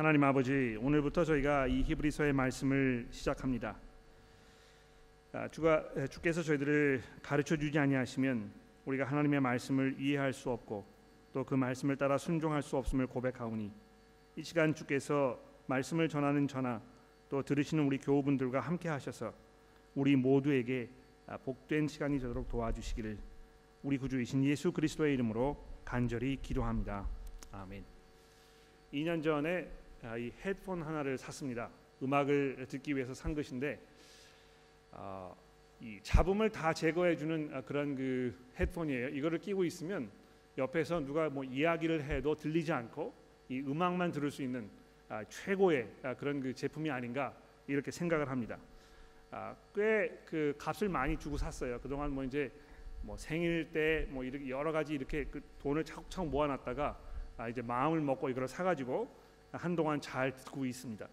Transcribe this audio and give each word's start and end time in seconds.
하나님 0.00 0.24
아버지 0.24 0.78
오늘부터 0.80 1.24
저희가 1.24 1.66
이 1.66 1.82
히브리서의 1.82 2.32
말씀을 2.32 3.06
시작합니다. 3.10 3.76
아, 5.30 5.46
주가 5.48 5.84
주께서 6.08 6.42
저희들을 6.42 7.02
가르쳐 7.22 7.54
주지 7.54 7.78
아니하시면 7.78 8.50
우리가 8.86 9.04
하나님의 9.04 9.40
말씀을 9.40 9.96
이해할 9.98 10.32
수 10.32 10.48
없고 10.48 10.86
또 11.34 11.44
그 11.44 11.54
말씀을 11.54 11.96
따라 11.96 12.16
순종할 12.16 12.62
수 12.62 12.78
없음을 12.78 13.08
고백하오니 13.08 13.70
이 14.36 14.42
시간 14.42 14.74
주께서 14.74 15.38
말씀을 15.66 16.08
전하는 16.08 16.48
저나 16.48 16.80
또 17.28 17.42
들으시는 17.42 17.84
우리 17.84 17.98
교우분들과 17.98 18.58
함께 18.58 18.88
하셔서 18.88 19.34
우리 19.94 20.16
모두에게 20.16 20.88
아, 21.26 21.36
복된 21.36 21.88
시간이 21.88 22.20
되도록 22.20 22.48
도와주시기를 22.48 23.18
우리 23.82 23.98
구주이신 23.98 24.44
예수 24.44 24.72
그리스도의 24.72 25.12
이름으로 25.12 25.62
간절히 25.84 26.38
기도합니다. 26.40 27.06
아멘. 27.52 27.84
2년 28.94 29.22
전에 29.22 29.68
아, 29.68 29.79
이 30.18 30.32
헤드폰 30.44 30.82
하나를 30.82 31.18
샀습니다. 31.18 31.70
음악을 32.02 32.66
듣기 32.68 32.96
위해서 32.96 33.12
산 33.12 33.34
것인데 33.34 33.78
어, 34.92 35.36
이 35.80 35.98
잡음을 36.02 36.50
다 36.50 36.72
제거해 36.72 37.16
주는 37.16 37.50
아, 37.52 37.60
그런 37.60 37.94
그 37.94 38.34
헤드폰이에요. 38.58 39.08
이거를 39.08 39.38
끼고 39.38 39.64
있으면 39.64 40.10
옆에서 40.58 41.00
누가 41.00 41.28
뭐 41.28 41.44
이야기를 41.44 42.04
해도 42.04 42.34
들리지 42.34 42.72
않고 42.72 43.14
이 43.48 43.60
음악만 43.60 44.12
들을 44.12 44.30
수 44.30 44.42
있는 44.42 44.68
아, 45.08 45.24
최고의 45.24 45.88
아, 46.02 46.14
그런 46.14 46.40
그 46.40 46.54
제품이 46.54 46.90
아닌가 46.90 47.34
이렇게 47.66 47.90
생각을 47.90 48.28
합니다. 48.28 48.58
아, 49.30 49.54
꽤그 49.74 50.54
값을 50.58 50.88
많이 50.88 51.16
주고 51.16 51.36
샀어요. 51.36 51.78
그동안 51.80 52.10
뭐 52.10 52.24
이제 52.24 52.50
뭐 53.02 53.16
생일 53.16 53.70
때 53.72 54.06
뭐 54.10 54.24
이렇게 54.24 54.48
여러 54.48 54.72
가지 54.72 54.94
이렇게 54.94 55.24
그 55.24 55.40
돈을 55.60 55.84
차곡차곡 55.84 56.30
모아놨다가 56.30 56.98
아, 57.36 57.48
이제 57.48 57.62
마음을 57.62 58.00
먹고 58.00 58.28
이걸 58.28 58.48
사가지고 58.48 59.19
한동안 59.52 60.00
잘 60.00 60.34
듣고 60.34 60.64
있습니다. 60.64 61.08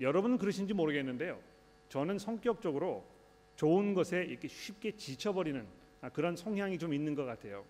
여러분은 0.00 0.38
그러신지 0.38 0.74
모르겠는데요. 0.74 1.40
저는 1.88 2.18
성격적으로 2.18 3.04
좋은 3.56 3.94
것에 3.94 4.24
이렇게 4.24 4.48
쉽게 4.48 4.96
지쳐버리는 4.96 5.66
아, 6.00 6.08
그런 6.08 6.36
성향이 6.36 6.78
좀 6.78 6.92
있는 6.92 7.14
것 7.14 7.24
같아요. 7.24 7.64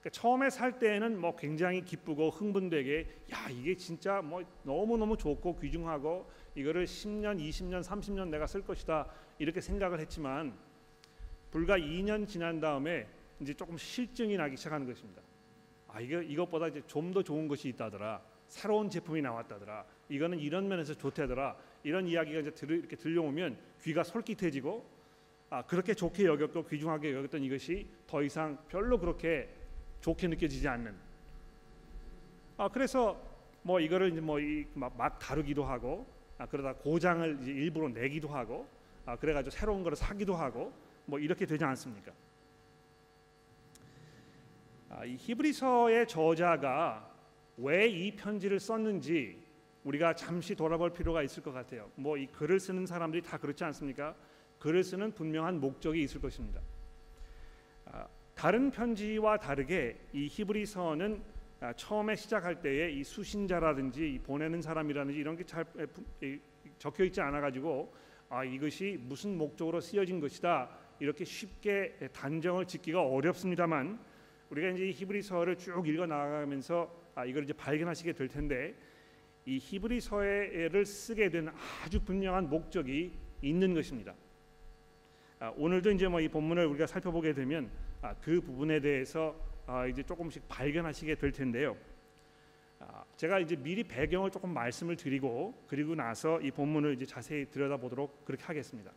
그러니까 0.00 0.10
처음에 0.10 0.48
살 0.50 0.78
때는 0.78 1.20
뭐 1.20 1.36
굉장히 1.36 1.84
기쁘고 1.84 2.30
흥분되게 2.30 3.06
야 3.32 3.50
이게 3.50 3.74
진짜 3.74 4.22
뭐 4.22 4.42
너무 4.62 4.96
너무 4.96 5.16
좋고 5.16 5.58
귀중하고 5.58 6.30
이거를 6.54 6.86
10년, 6.86 7.38
20년, 7.38 7.82
30년 7.82 8.28
내가 8.28 8.46
쓸 8.46 8.62
것이다 8.62 9.10
이렇게 9.38 9.60
생각을 9.60 10.00
했지만 10.00 10.56
불과 11.50 11.76
2년 11.78 12.26
지난 12.26 12.60
다음에 12.60 13.06
이제 13.40 13.52
조금 13.54 13.76
실증이 13.76 14.36
나기 14.36 14.56
시작하는 14.56 14.86
것입니다. 14.86 15.22
아 15.88 16.00
이거 16.00 16.22
이것보다 16.22 16.68
이제 16.68 16.82
좀 16.86 17.12
더 17.12 17.22
좋은 17.22 17.48
것이 17.48 17.68
있다더라. 17.68 18.22
새로운 18.50 18.90
제품이 18.90 19.22
나왔다더라. 19.22 19.84
이거는 20.08 20.38
이런 20.40 20.68
면에서 20.68 20.92
좋다더라. 20.94 21.56
이런 21.84 22.06
이야기가 22.06 22.40
이제 22.40 22.50
들, 22.50 22.70
이렇게 22.70 22.96
들려오면 22.96 23.56
귀가 23.82 24.02
솔깃해지고 24.02 24.84
아, 25.50 25.62
그렇게 25.62 25.94
좋게 25.94 26.26
여겼고 26.26 26.66
귀중하게 26.66 27.14
여겼던 27.14 27.42
이것이 27.42 27.86
더 28.06 28.22
이상 28.22 28.58
별로 28.68 28.98
그렇게 28.98 29.48
좋게 30.00 30.28
느껴지지 30.28 30.66
않는. 30.68 30.94
아, 32.56 32.68
그래서 32.68 33.20
뭐 33.62 33.78
이거를 33.80 34.10
이제 34.10 34.20
뭐막 34.20 34.96
막 34.96 35.18
다루기도 35.18 35.64
하고 35.64 36.06
아, 36.36 36.46
그러다 36.46 36.74
고장을 36.74 37.38
이제 37.42 37.52
일부러 37.52 37.88
내기도 37.88 38.28
하고 38.28 38.66
아, 39.06 39.16
그래가지고 39.16 39.50
새로운 39.50 39.82
거를 39.84 39.96
사기도 39.96 40.34
하고 40.34 40.72
뭐 41.06 41.18
이렇게 41.18 41.46
되지 41.46 41.64
않습니까? 41.64 42.12
아, 44.88 45.04
이 45.04 45.14
히브리서의 45.16 46.08
저자가 46.08 47.09
왜 47.62 47.88
이 47.88 48.14
편지를 48.16 48.58
썼는지 48.60 49.38
우리가 49.84 50.14
잠시 50.14 50.54
돌아볼 50.54 50.92
필요가 50.92 51.22
있을 51.22 51.42
것 51.42 51.52
같아요. 51.52 51.90
뭐 51.96 52.16
이 52.16 52.26
글을 52.26 52.60
쓰는 52.60 52.86
사람들이 52.86 53.22
다 53.22 53.38
그렇지 53.38 53.64
않습니까? 53.64 54.14
글을 54.58 54.84
쓰는 54.84 55.12
분명한 55.12 55.60
목적이 55.60 56.02
있을 56.02 56.20
것입니다. 56.20 56.60
아, 57.86 58.06
다른 58.34 58.70
편지와 58.70 59.38
다르게 59.38 59.98
이 60.12 60.26
히브리서는 60.26 61.22
아, 61.60 61.72
처음에 61.74 62.16
시작할 62.16 62.60
때에 62.62 62.90
이 62.90 63.04
수신자라든지 63.04 64.14
이 64.14 64.18
보내는 64.18 64.62
사람이라든지 64.62 65.18
이런 65.18 65.36
게 65.36 65.44
잘 65.44 65.64
적혀 66.78 67.04
있지 67.04 67.20
않아 67.20 67.40
가지고 67.40 67.92
아 68.28 68.42
이것이 68.44 68.98
무슨 69.02 69.36
목적으로 69.36 69.80
쓰여진 69.80 70.20
것이다 70.20 70.70
이렇게 70.98 71.24
쉽게 71.24 72.08
단정을 72.12 72.66
짓기가 72.66 73.02
어렵습니다만 73.02 73.98
우리가 74.50 74.70
이제 74.70 74.90
히브리서를 74.90 75.56
쭉 75.56 75.86
읽어 75.86 76.06
나가면서 76.06 76.99
아 77.20 77.24
이걸 77.26 77.44
이제 77.44 77.52
발견하시게 77.52 78.14
될 78.14 78.28
텐데 78.28 78.74
이 79.44 79.58
히브리서를 79.58 80.86
쓰게 80.86 81.28
된 81.28 81.50
아주 81.84 82.00
분명한 82.02 82.48
목적이 82.48 83.12
있는 83.42 83.74
것입니다. 83.74 84.14
아, 85.38 85.52
오늘도 85.56 85.90
이제 85.90 86.08
뭐 86.08 86.20
이 86.20 86.28
본문을 86.28 86.64
우리가 86.66 86.86
살펴보게 86.86 87.34
되면 87.34 87.70
아, 88.00 88.14
그 88.22 88.40
부분에 88.40 88.80
대해서 88.80 89.36
아, 89.66 89.86
이제 89.86 90.02
조금씩 90.02 90.48
발견하시게 90.48 91.14
될 91.16 91.30
텐데요. 91.30 91.76
아, 92.78 93.04
제가 93.16 93.38
이제 93.38 93.54
미리 93.54 93.84
배경을 93.84 94.30
조금 94.30 94.54
말씀을 94.54 94.96
드리고 94.96 95.64
그리고 95.66 95.94
나서 95.94 96.40
이 96.40 96.50
본문을 96.50 96.94
이제 96.94 97.04
자세히 97.04 97.44
들여다보도록 97.50 98.24
그렇게 98.24 98.44
하겠습니다. 98.44 98.92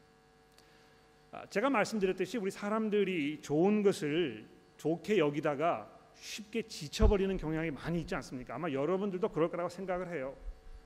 아, 1.31 1.45
제가 1.47 1.69
말씀드렸듯이 1.69 2.37
우리 2.37 2.51
사람들이 2.51 3.41
좋은 3.41 3.83
것을 3.83 4.47
좋게 4.77 5.17
여기다가 5.17 5.92
쉽게 6.15 6.63
지쳐버리는 6.63 7.35
경향이 7.37 7.71
많이 7.71 8.01
있지 8.01 8.15
않습니까? 8.15 8.55
아마 8.55 8.71
여러분들도 8.71 9.29
그럴 9.29 9.49
거라고 9.49 9.69
생각을 9.69 10.09
해요. 10.13 10.35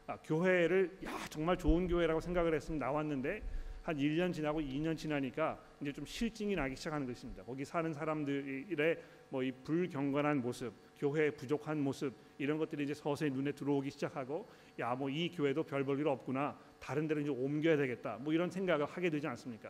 아, 0.07 0.17
교회를 0.23 0.99
야 1.05 1.11
정말 1.29 1.57
좋은 1.57 1.87
교회라고 1.87 2.19
생각을 2.21 2.53
했으면 2.53 2.79
나왔는데 2.79 3.41
한 3.83 3.97
1년 3.97 4.33
지나고 4.33 4.59
2년 4.59 4.97
지나니까 4.97 5.59
이제 5.81 5.91
좀 5.93 6.05
실증이 6.05 6.55
나기 6.55 6.75
시작하는 6.75 7.05
것입니다. 7.07 7.43
거기 7.43 7.63
사는 7.65 7.93
사람들의 7.93 8.97
뭐 9.29 9.43
이 9.43 9.51
불경건한 9.63 10.41
모습, 10.41 10.73
교회의 10.97 11.35
부족한 11.35 11.79
모습 11.81 12.13
이런 12.37 12.57
것들이 12.57 12.83
이제 12.85 12.93
서서히 12.93 13.29
눈에 13.31 13.51
들어오기 13.51 13.89
시작하고 13.91 14.47
야 14.79 14.95
뭐 14.95 15.09
이 15.09 15.29
교회도 15.29 15.63
별 15.63 15.83
볼 15.83 15.99
일 15.99 16.07
없구나. 16.07 16.57
다른 16.79 17.07
데로 17.07 17.19
이제 17.21 17.29
옮겨야 17.29 17.75
되겠다. 17.77 18.17
뭐 18.21 18.33
이런 18.33 18.49
생각을 18.49 18.85
하게 18.85 19.09
되지 19.09 19.27
않습니까? 19.27 19.69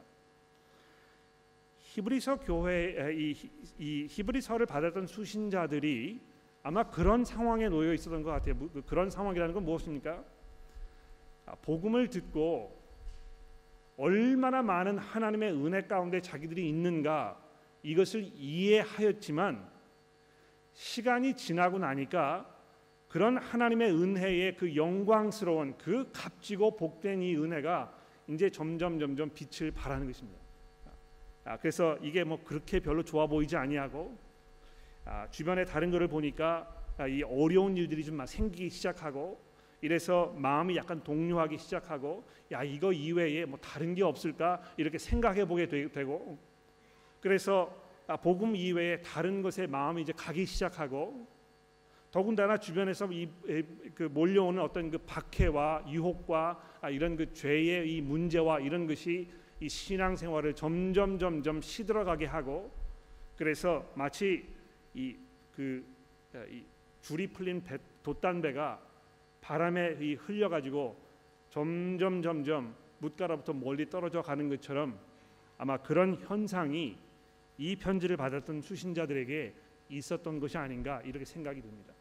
히브리서 1.97 2.41
교회 2.41 3.11
이, 3.11 3.35
이 3.79 4.05
히브리서를 4.07 4.67
받았던 4.67 5.07
수신자들이 5.07 6.21
아마 6.61 6.83
그런 6.83 7.25
상황에 7.25 7.69
놓여 7.69 7.91
있었던 7.93 8.21
것 8.21 8.29
같아요. 8.29 8.55
그, 8.55 8.83
그런 8.85 9.09
상황이라는 9.09 9.53
건 9.53 9.63
무엇입니까? 9.65 10.23
아, 11.47 11.55
복음을 11.55 12.07
듣고 12.09 12.77
얼마나 13.97 14.61
많은 14.61 14.99
하나님의 14.99 15.53
은혜 15.53 15.81
가운데 15.81 16.21
자기들이 16.21 16.69
있는가 16.69 17.41
이것을 17.81 18.29
이해하였지만 18.35 19.67
시간이 20.73 21.35
지나고 21.35 21.79
나니까 21.79 22.53
그런 23.07 23.37
하나님의 23.37 23.91
은혜의 23.91 24.55
그 24.57 24.75
영광스러운 24.75 25.75
그 25.79 26.11
값지고 26.11 26.75
복된 26.75 27.23
이 27.23 27.35
은혜가 27.35 27.91
이제 28.27 28.51
점점 28.51 28.99
점점 28.99 29.31
빛을 29.33 29.71
발하는 29.71 30.05
것입니다. 30.05 30.46
아, 31.47 31.55
그래서 31.57 31.97
이게 32.01 32.25
뭐 32.25 32.43
그렇게 32.43 32.81
별로 32.81 33.01
좋아 33.03 33.25
보이지 33.25 33.55
아니하고 33.55 34.17
아, 35.05 35.29
주변에 35.31 35.63
다른 35.63 35.89
것을 35.91 36.07
보니까 36.09 36.67
아, 36.97 37.07
이 37.07 37.23
어려운 37.23 37.77
일들이 37.77 38.03
좀 38.03 38.23
생기기 38.25 38.69
시작하고 38.69 39.39
이래서 39.79 40.33
마음이 40.35 40.75
약간 40.75 41.01
동요하기 41.03 41.57
시작하고 41.57 42.25
야 42.51 42.63
이거 42.63 42.91
이외에 42.91 43.45
뭐 43.45 43.57
다른 43.59 43.95
게 43.95 44.03
없을까? 44.03 44.61
이렇게 44.75 44.97
생각해 44.97 45.45
보게 45.45 45.67
되고. 45.67 46.37
그래서 47.21 47.73
아, 48.07 48.17
복음 48.17 48.55
이외에 48.55 49.01
다른 49.01 49.41
것에 49.41 49.67
마음이 49.67 50.01
이제 50.01 50.13
가기 50.17 50.45
시작하고 50.45 51.27
더군다나 52.11 52.57
주변에서 52.57 53.07
이, 53.11 53.29
그 53.93 54.03
몰려오는 54.03 54.61
어떤 54.61 54.89
그 54.91 54.97
박해와 54.97 55.85
유혹과 55.87 56.79
아, 56.81 56.89
이런 56.89 57.15
그 57.15 57.31
죄의 57.33 57.95
이 57.95 58.01
문제와 58.01 58.59
이런 58.59 58.85
것이 58.85 59.29
이 59.59 59.69
신앙생활을 59.69 60.53
점점 60.53 61.17
점점 61.17 61.61
시들어가게 61.61 62.25
하고 62.25 62.71
그래서 63.37 63.89
마치 63.95 64.47
이그 64.93 65.85
아, 66.33 66.43
이 66.49 66.63
줄이 67.01 67.27
풀린 67.27 67.63
배, 67.63 67.77
돛단배가 68.03 68.81
바람에 69.41 69.93
흘려가지고 70.15 70.97
점점 71.49 72.21
점점 72.21 72.75
뭇가라부터 72.99 73.53
멀리 73.53 73.89
떨어져 73.89 74.21
가는 74.21 74.49
것처럼 74.49 74.99
아마 75.57 75.77
그런 75.77 76.15
현상이 76.15 76.97
이 77.57 77.75
편지를 77.75 78.17
받았던 78.17 78.61
수신자들에게 78.61 79.53
있었던 79.89 80.39
것이 80.39 80.57
아닌가 80.57 81.01
이렇게 81.03 81.25
생각이 81.25 81.61
듭니다. 81.61 81.93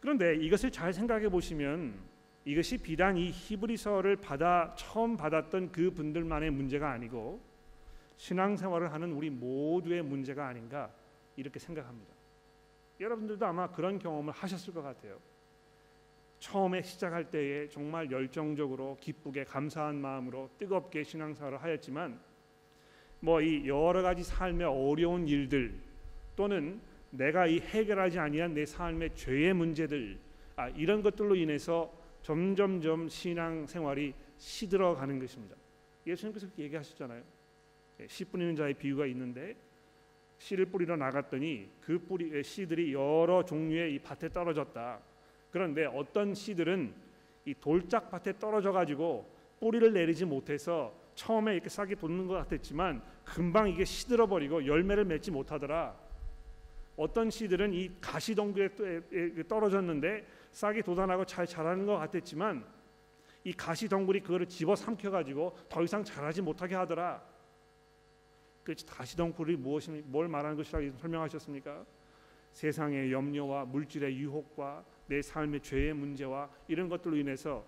그런데 0.00 0.34
이것을 0.36 0.70
잘 0.72 0.92
생각해 0.92 1.28
보시면 1.28 1.94
이것이 2.44 2.78
비단 2.78 3.16
이 3.16 3.30
히브리서를 3.30 4.16
받아 4.16 4.74
처음 4.76 5.16
받았던 5.16 5.72
그 5.72 5.90
분들만의 5.92 6.50
문제가 6.50 6.90
아니고 6.90 7.40
신앙생활을 8.16 8.92
하는 8.92 9.12
우리 9.12 9.30
모두의 9.30 10.02
문제가 10.02 10.46
아닌가 10.48 10.90
이렇게 11.36 11.58
생각합니다. 11.58 12.12
여러분들도 13.00 13.44
아마 13.46 13.70
그런 13.70 13.98
경험을 13.98 14.32
하셨을 14.32 14.74
것 14.74 14.82
같아요. 14.82 15.18
처음에 16.38 16.82
시작할 16.82 17.30
때에 17.30 17.68
정말 17.68 18.10
열정적으로 18.10 18.96
기쁘게 19.00 19.44
감사한 19.44 19.96
마음으로 20.00 20.50
뜨겁게 20.58 21.04
신앙생활을 21.04 21.62
하였지만 21.62 22.18
뭐 23.20 23.40
이 23.40 23.68
여러 23.68 24.02
가지 24.02 24.24
삶의 24.24 24.66
어려운 24.66 25.28
일들 25.28 25.72
또는 26.34 26.80
내가 27.10 27.46
이 27.46 27.60
해결하지 27.60 28.18
아니한 28.18 28.54
내 28.54 28.66
삶의 28.66 29.14
죄의 29.14 29.52
문제들 29.54 30.18
아, 30.56 30.68
이런 30.70 31.02
것들로 31.02 31.36
인해서 31.36 31.92
점점점 32.22 33.08
신앙 33.08 33.66
생활이 33.66 34.14
시들어가는 34.38 35.18
것입니다. 35.18 35.56
예수님께서 36.06 36.46
얘기하셨잖아요. 36.58 37.22
예, 38.00 38.06
씨 38.08 38.24
뿌리는 38.24 38.56
자의 38.56 38.74
비유가 38.74 39.06
있는데 39.06 39.56
씨를 40.38 40.66
뿌리러 40.66 40.96
나갔더니 40.96 41.68
그 41.80 41.98
뿌리 41.98 42.42
씨들이 42.42 42.92
여러 42.92 43.44
종류의 43.44 43.94
이 43.94 43.98
밭에 44.00 44.28
떨어졌다. 44.30 44.98
그런데 45.50 45.84
어떤 45.84 46.34
씨들은 46.34 46.92
이 47.44 47.54
돌짝 47.60 48.10
밭에 48.10 48.38
떨어져 48.38 48.72
가지고 48.72 49.28
뿌리를 49.60 49.92
내리지 49.92 50.24
못해서 50.24 50.92
처음에 51.14 51.54
이렇게 51.54 51.68
싹이 51.68 51.94
돋는 51.96 52.26
것 52.26 52.34
같았지만 52.34 53.02
금방 53.24 53.68
이게 53.68 53.84
시들어 53.84 54.26
버리고 54.26 54.66
열매를 54.66 55.04
맺지 55.04 55.30
못하더라. 55.30 55.94
어떤 56.96 57.30
씨들은 57.30 57.72
이 57.72 57.90
가시덩굴에 58.00 58.70
떨어졌는데 59.48 60.26
싹이 60.52 60.82
돋아나고 60.82 61.24
잘 61.24 61.46
자라는 61.46 61.86
것 61.86 61.96
같았지만 61.98 62.64
이 63.44 63.52
가시 63.52 63.88
덩굴이 63.88 64.20
그거를 64.20 64.46
집어 64.46 64.76
삼켜 64.76 65.10
가지고 65.10 65.56
더 65.68 65.82
이상 65.82 66.04
자라지 66.04 66.40
못하게 66.40 66.74
하더라. 66.76 67.22
그 68.62 68.74
가시 68.86 69.16
덩굴이 69.16 69.56
무엇이 69.56 69.90
뭘 70.06 70.28
말하는 70.28 70.56
것이라고 70.56 70.96
설명하셨습니까? 70.98 71.84
세상의 72.52 73.10
염려와 73.10 73.64
물질의 73.64 74.16
유혹과 74.16 74.84
내 75.06 75.20
삶의 75.22 75.62
죄의 75.62 75.94
문제와 75.94 76.48
이런 76.68 76.88
것들로 76.88 77.16
인해서 77.16 77.64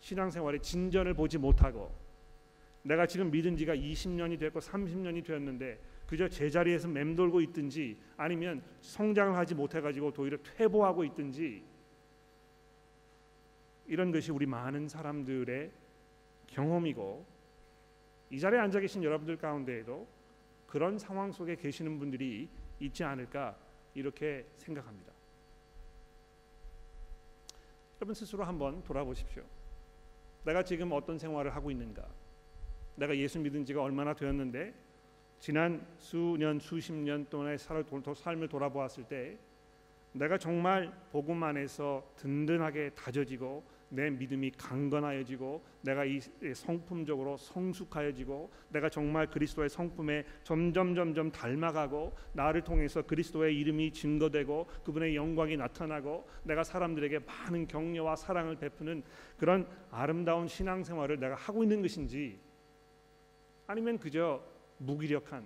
신앙생활의 0.00 0.60
진전을 0.60 1.14
보지 1.14 1.38
못하고 1.38 1.94
내가 2.82 3.06
지금 3.06 3.30
믿은 3.30 3.56
지가 3.56 3.76
20년이 3.76 4.38
됐고 4.38 4.58
30년이 4.58 5.24
되었는데 5.24 5.78
그저 6.06 6.26
제자리에서 6.26 6.88
맴돌고 6.88 7.42
있든지 7.42 7.98
아니면 8.16 8.62
성장을 8.80 9.36
하지 9.36 9.54
못해 9.54 9.80
가지고 9.80 10.10
도리어 10.10 10.38
퇴보하고 10.56 11.04
있든지 11.04 11.62
이런 13.90 14.12
것이 14.12 14.30
우리 14.30 14.46
많은 14.46 14.86
사람들의 14.86 15.68
경험이고 16.46 17.26
이 18.30 18.38
자리에 18.38 18.60
앉아 18.60 18.78
계신 18.78 19.02
여러분들 19.02 19.36
가운데에도 19.36 20.06
그런 20.68 20.96
상황 20.96 21.32
속에 21.32 21.56
계시는 21.56 21.98
분들이 21.98 22.48
있지 22.78 23.02
않을까 23.02 23.56
이렇게 23.94 24.46
생각합니다. 24.58 25.12
여러분 28.00 28.14
스스로 28.14 28.44
한번 28.44 28.80
돌아보십시오. 28.84 29.42
내가 30.44 30.62
지금 30.62 30.92
어떤 30.92 31.18
생활을 31.18 31.52
하고 31.56 31.68
있는가? 31.72 32.06
내가 32.94 33.16
예수 33.16 33.40
믿은 33.40 33.64
지가 33.64 33.82
얼마나 33.82 34.14
되었는데 34.14 34.72
지난 35.40 35.84
수년 35.98 36.60
수십 36.60 36.92
년 36.92 37.28
동안의 37.28 37.58
삶을 37.58 38.48
돌아보았을 38.48 39.08
때 39.08 39.36
내가 40.12 40.38
정말 40.38 40.92
복음 41.10 41.42
안에서 41.42 42.08
든든하게 42.18 42.90
다져지고 42.90 43.79
내 43.92 44.08
믿음이 44.08 44.52
강건하여지고 44.52 45.64
내가 45.82 46.04
이 46.04 46.20
성품적으로 46.54 47.36
성숙하여지고 47.36 48.50
내가 48.68 48.88
정말 48.88 49.28
그리스도의 49.28 49.68
성품에 49.68 50.24
점점 50.44 50.94
점점 50.94 51.32
닮아가고 51.32 52.14
나를 52.32 52.62
통해서 52.62 53.02
그리스도의 53.02 53.58
이름이 53.58 53.92
증거되고 53.92 54.66
그분의 54.84 55.16
영광이 55.16 55.56
나타나고 55.56 56.28
내가 56.44 56.62
사람들에게 56.62 57.20
많은 57.20 57.66
격려와 57.66 58.14
사랑을 58.14 58.56
베푸는 58.56 59.02
그런 59.36 59.66
아름다운 59.90 60.46
신앙생활을 60.46 61.18
내가 61.18 61.34
하고 61.34 61.64
있는 61.64 61.82
것인지 61.82 62.38
아니면 63.66 63.98
그저 63.98 64.42
무기력한 64.78 65.44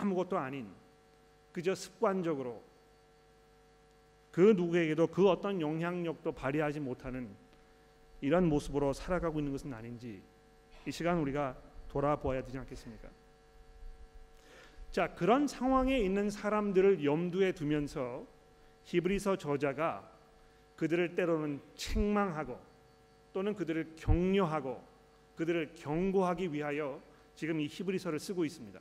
아무것도 0.00 0.36
아닌 0.36 0.68
그저 1.52 1.74
습관적으로 1.74 2.65
그 4.36 4.52
누구에게도 4.54 5.06
그 5.06 5.30
어떤 5.30 5.62
영향력도 5.62 6.32
발휘하지 6.32 6.78
못하는 6.80 7.26
이런 8.20 8.46
모습으로 8.50 8.92
살아가고 8.92 9.38
있는 9.38 9.50
것은 9.52 9.72
아닌지 9.72 10.20
이 10.86 10.90
시간 10.90 11.18
우리가 11.20 11.56
돌아보아야 11.88 12.42
되지 12.42 12.58
않겠습니까? 12.58 13.08
자, 14.90 15.14
그런 15.14 15.46
상황에 15.46 15.98
있는 15.98 16.28
사람들을 16.28 17.02
염두에 17.02 17.52
두면서 17.52 18.26
히브리서 18.84 19.38
저자가 19.38 20.06
그들을 20.76 21.14
때로는 21.14 21.62
책망하고 21.74 22.60
또는 23.32 23.54
그들을 23.54 23.94
격려하고 23.96 24.84
그들을 25.36 25.72
경고하기 25.76 26.52
위하여 26.52 27.00
지금 27.36 27.58
이 27.58 27.68
히브리서를 27.68 28.18
쓰고 28.18 28.44
있습니다. 28.44 28.78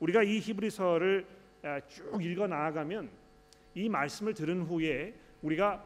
우리가 0.00 0.22
이 0.22 0.38
히브리서를 0.38 1.26
쭉 1.86 2.24
읽어 2.24 2.46
나아가면 2.46 3.25
이 3.76 3.88
말씀을 3.90 4.32
들은 4.32 4.62
후에 4.62 5.14
우리가 5.42 5.84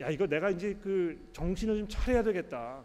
야 0.00 0.10
이거 0.10 0.26
내가 0.26 0.50
이제 0.50 0.76
그 0.82 1.30
정신을 1.32 1.78
좀 1.78 1.88
차려야 1.88 2.22
되겠다 2.24 2.84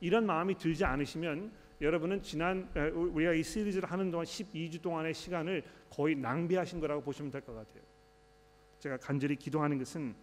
이런 0.00 0.24
마음이 0.24 0.56
들지 0.56 0.84
않으시면 0.84 1.52
여러분은 1.80 2.22
지난 2.22 2.70
우리가 2.74 3.32
이 3.32 3.42
시리즈를 3.42 3.90
하는 3.90 4.10
동안 4.12 4.24
12주 4.24 4.80
동안의 4.80 5.12
시간을 5.14 5.64
거의 5.90 6.14
낭비하신 6.14 6.78
거라고 6.78 7.02
보시면 7.02 7.32
될 7.32 7.40
것 7.42 7.54
같아요. 7.54 7.82
제가 8.78 8.96
간절히 8.98 9.34
기도하는 9.34 9.78
것은 9.78 10.14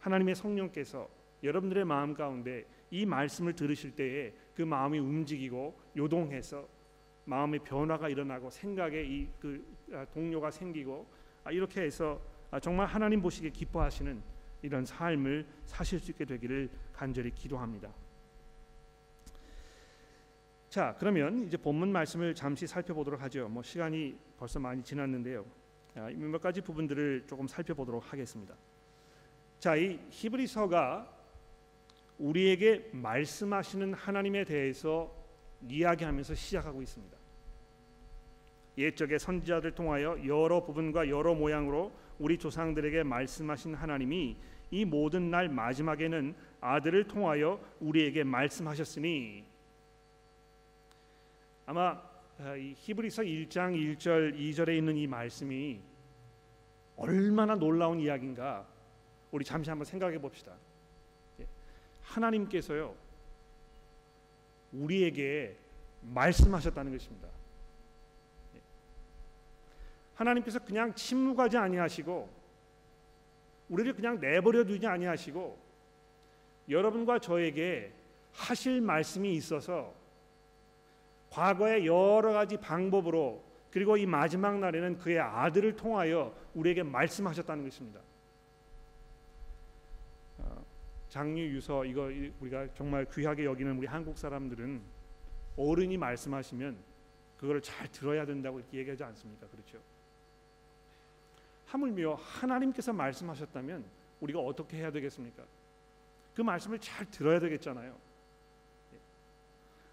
하나님의 0.00 0.34
성령께서 0.34 1.08
여러분들의 1.44 1.84
마음 1.84 2.12
가운데 2.12 2.64
이 2.90 3.06
말씀을 3.06 3.52
들으실 3.54 3.94
때에 3.94 4.32
그 4.54 4.62
마음이 4.62 4.98
움직이고 4.98 5.78
요동해서 5.96 6.68
마음의 7.24 7.60
변화가 7.60 8.08
일어나고 8.08 8.50
생각에 8.50 9.02
이그 9.02 9.64
아, 9.92 10.04
동료가 10.06 10.50
생기고 10.50 11.06
아, 11.44 11.52
이렇게 11.52 11.82
해서 11.82 12.20
아, 12.20 12.35
정말 12.60 12.86
하나님 12.86 13.20
보시기에 13.20 13.50
기뻐하시는 13.50 14.22
이런 14.62 14.84
삶을 14.84 15.46
사실 15.64 16.00
수 16.00 16.10
있게 16.10 16.24
되기를 16.24 16.70
간절히 16.92 17.30
기도합니다. 17.30 17.92
자, 20.68 20.94
그러면 20.98 21.46
이제 21.46 21.56
본문 21.56 21.90
말씀을 21.92 22.34
잠시 22.34 22.66
살펴보도록 22.66 23.22
하죠. 23.22 23.48
뭐 23.48 23.62
시간이 23.62 24.18
벌써 24.38 24.58
많이 24.58 24.82
지났는데요. 24.82 25.44
아, 25.94 26.10
몇 26.10 26.40
가지 26.40 26.60
부분들을 26.60 27.24
조금 27.26 27.46
살펴보도록 27.46 28.12
하겠습니다. 28.12 28.54
자, 29.58 29.76
이 29.76 29.98
히브리서가 30.10 31.14
우리에게 32.18 32.90
말씀하시는 32.92 33.94
하나님에 33.94 34.44
대해서 34.44 35.14
이야기하면서 35.62 36.34
시작하고 36.34 36.82
있습니다. 36.82 37.16
옛적의 38.78 39.18
선지자들 39.18 39.74
통하여 39.74 40.18
여러 40.26 40.62
부분과 40.62 41.08
여러 41.08 41.34
모양으로 41.34 41.90
우리 42.18 42.38
조상들에게 42.38 43.02
말씀하신 43.02 43.74
하나님이 43.74 44.36
이 44.70 44.84
모든 44.84 45.30
날 45.30 45.48
마지막에는 45.48 46.34
아들을 46.60 47.06
통하여 47.06 47.60
우리에게 47.80 48.24
말씀하셨으니 48.24 49.44
아마 51.66 52.00
아, 52.38 52.54
히브리서 52.54 53.22
1장 53.22 53.74
1절 53.74 54.38
2절에 54.38 54.76
있는 54.76 54.96
이 54.96 55.06
말씀이 55.06 55.80
얼마나 56.96 57.54
놀라운 57.54 58.00
이야기인가 58.00 58.66
우리 59.30 59.44
잠시 59.44 59.70
한번 59.70 59.84
생각해 59.84 60.18
봅시다. 60.18 60.54
예. 61.40 61.46
하나님께서요 62.02 62.94
우리에게 64.72 65.56
말씀하셨다는 66.02 66.92
것입니다. 66.92 67.28
하나님께서 70.16 70.58
그냥 70.58 70.94
침묵하지 70.94 71.56
아니하시고 71.56 72.28
우리를 73.68 73.94
그냥 73.94 74.18
내버려 74.20 74.64
두지 74.64 74.86
아니하시고 74.86 75.56
여러분과 76.68 77.18
저에게 77.18 77.92
하실 78.32 78.80
말씀이 78.80 79.34
있어서 79.36 79.94
과거의 81.30 81.86
여러 81.86 82.32
가지 82.32 82.56
방법으로 82.56 83.44
그리고 83.70 83.96
이 83.96 84.06
마지막 84.06 84.58
날에는 84.58 84.98
그의 84.98 85.20
아들을 85.20 85.76
통하여 85.76 86.34
우리에게 86.54 86.82
말씀하셨다는 86.82 87.64
것입니다. 87.64 88.00
어, 90.38 90.64
장유 91.10 91.44
유서 91.48 91.84
이거 91.84 92.10
우리가 92.40 92.68
정말 92.74 93.04
귀하게 93.12 93.44
여기는 93.44 93.76
우리 93.76 93.86
한국 93.86 94.16
사람들은 94.16 94.80
어른이 95.56 95.98
말씀하시면 95.98 96.76
그거를 97.36 97.60
잘 97.60 97.90
들어야 97.92 98.24
된다고 98.24 98.62
얘기하지 98.72 99.04
않습니까? 99.04 99.46
그렇죠? 99.48 99.78
하물며 101.66 102.14
하나님께서 102.14 102.92
말씀하셨다면 102.92 103.84
우리가 104.20 104.40
어떻게 104.40 104.78
해야 104.78 104.90
되겠습니까? 104.90 105.44
그 106.34 106.42
말씀을 106.42 106.78
잘 106.78 107.10
들어야 107.10 107.40
되겠잖아요. 107.40 107.96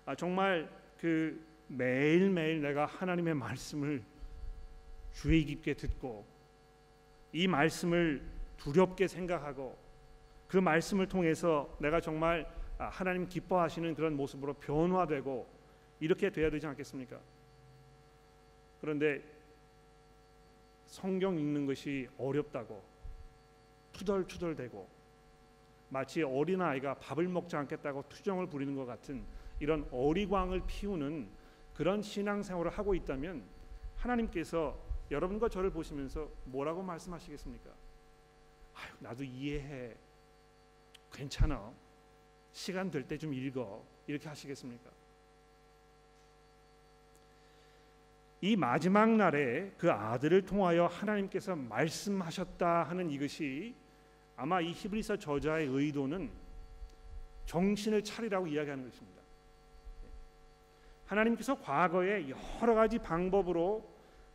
아, 0.05 0.15
정말 0.15 0.69
그 0.99 1.41
매일매일 1.67 2.61
내가 2.61 2.85
하나님의 2.85 3.33
말씀을 3.35 4.03
주의 5.13 5.45
깊게 5.45 5.75
듣고 5.75 6.25
이 7.31 7.47
말씀을 7.47 8.21
두렵게 8.57 9.07
생각하고 9.07 9.77
그 10.47 10.57
말씀을 10.57 11.07
통해서 11.07 11.75
내가 11.79 11.99
정말 11.99 12.47
아, 12.77 12.85
하나님 12.85 13.27
기뻐하시는 13.27 13.95
그런 13.95 14.15
모습으로 14.15 14.53
변화되고 14.55 15.47
이렇게 15.99 16.29
돼야 16.29 16.49
되지 16.49 16.67
않겠습니까? 16.67 17.19
그런데 18.81 19.23
성경 20.93 21.39
읽는 21.39 21.65
것이 21.65 22.07
어렵다고 22.19 22.83
투덜투덜대고 23.93 24.87
마치 25.89 26.21
어린 26.21 26.61
아이가 26.61 26.93
밥을 26.93 27.27
먹지 27.27 27.55
않겠다고 27.55 28.03
투정을 28.09 28.45
부리는 28.45 28.75
것 28.75 28.85
같은 28.85 29.25
이런 29.59 29.87
어리광을 29.91 30.61
피우는 30.67 31.29
그런 31.73 32.03
신앙생활을 32.03 32.69
하고 32.69 32.93
있다면 32.93 33.43
하나님께서 33.95 34.77
여러분과 35.09 35.49
저를 35.49 35.71
보시면서 35.71 36.29
뭐라고 36.45 36.83
말씀하시겠습니까? 36.83 37.71
아유, 38.75 38.93
나도 38.99 39.23
이해해. 39.23 39.95
괜찮아. 41.11 41.73
시간 42.51 42.91
될 42.91 43.07
때 43.07 43.17
좀 43.17 43.33
읽어. 43.33 43.83
이렇게 44.05 44.29
하시겠습니까? 44.29 44.91
이 48.43 48.57
마지막 48.57 49.09
날에 49.09 49.71
그 49.77 49.89
아들을 49.89 50.41
통하여 50.41 50.87
하나님께서 50.87 51.55
말씀하셨다 51.55 52.83
하는 52.83 53.09
이것이 53.09 53.73
아마 54.35 54.59
이 54.59 54.73
히브리서 54.73 55.15
저자의 55.15 55.67
의도는 55.67 56.29
정신을 57.45 58.03
차리라고 58.03 58.45
이야기하는 58.45 58.83
것입니다. 58.83 59.21
하나님께서 61.05 61.57
과거에 61.57 62.27
여러 62.27 62.75
가지 62.75 62.99
방법으로 62.99 63.89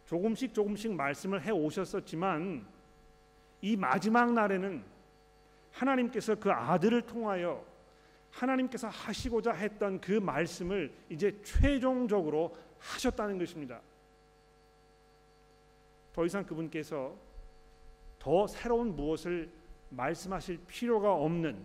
조금씩 0.06 0.54
조금씩 0.54 0.90
말씀을 0.94 1.42
해 1.42 1.50
오셨었지만 1.50 2.66
이 3.60 3.76
마지막 3.76 4.32
날에는 4.32 4.84
하나님께서 5.70 6.34
그 6.36 6.50
아들을 6.50 7.02
통하여 7.02 7.62
하나님께서 8.30 8.88
하시고자 8.88 9.52
했던 9.52 10.00
그 10.00 10.12
말씀을 10.12 10.94
이제 11.10 11.38
최종적으로 11.42 12.56
하셨다는 12.78 13.38
것입니다. 13.38 13.82
더 16.18 16.26
이상 16.26 16.44
그분께서 16.44 17.16
더 18.18 18.44
새로운 18.48 18.96
무엇을 18.96 19.48
말씀하실 19.90 20.58
필요가 20.66 21.14
없는 21.14 21.64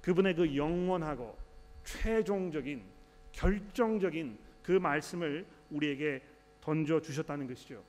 그분의 0.00 0.36
그 0.36 0.56
영원하고 0.56 1.36
최종적인 1.82 2.84
결정적인 3.32 4.38
그 4.62 4.70
말씀을 4.70 5.44
우리에게 5.72 6.22
던져 6.60 7.00
주셨다는 7.00 7.48
것이죠. 7.48 7.82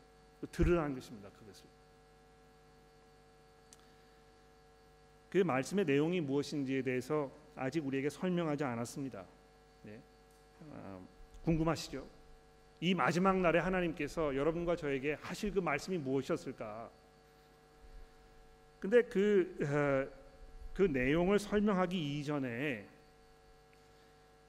들으라는 0.52 0.96
것입니다. 0.96 1.30
그것을. 1.30 1.68
그 5.30 5.38
말씀의 5.38 5.86
내용이 5.86 6.20
무엇인지에 6.20 6.82
대해서 6.82 7.32
아직 7.56 7.86
우리에게 7.86 8.10
설명하지 8.10 8.64
않았습니다. 8.64 9.24
네. 9.84 10.02
어, 10.62 11.08
궁금하시죠? 11.44 12.23
이 12.84 12.94
마지막 12.94 13.40
날에 13.40 13.60
하나님께서 13.60 14.36
여러분과 14.36 14.76
저에게 14.76 15.14
하실 15.22 15.54
그 15.54 15.60
말씀이 15.62 15.98
무엇이었을까? 16.00 16.90
근데 18.78 19.02
그, 19.04 19.58
어, 19.62 20.06
그 20.74 20.82
내용을 20.82 21.40
설명하기 21.40 22.20
이전에 22.20 22.86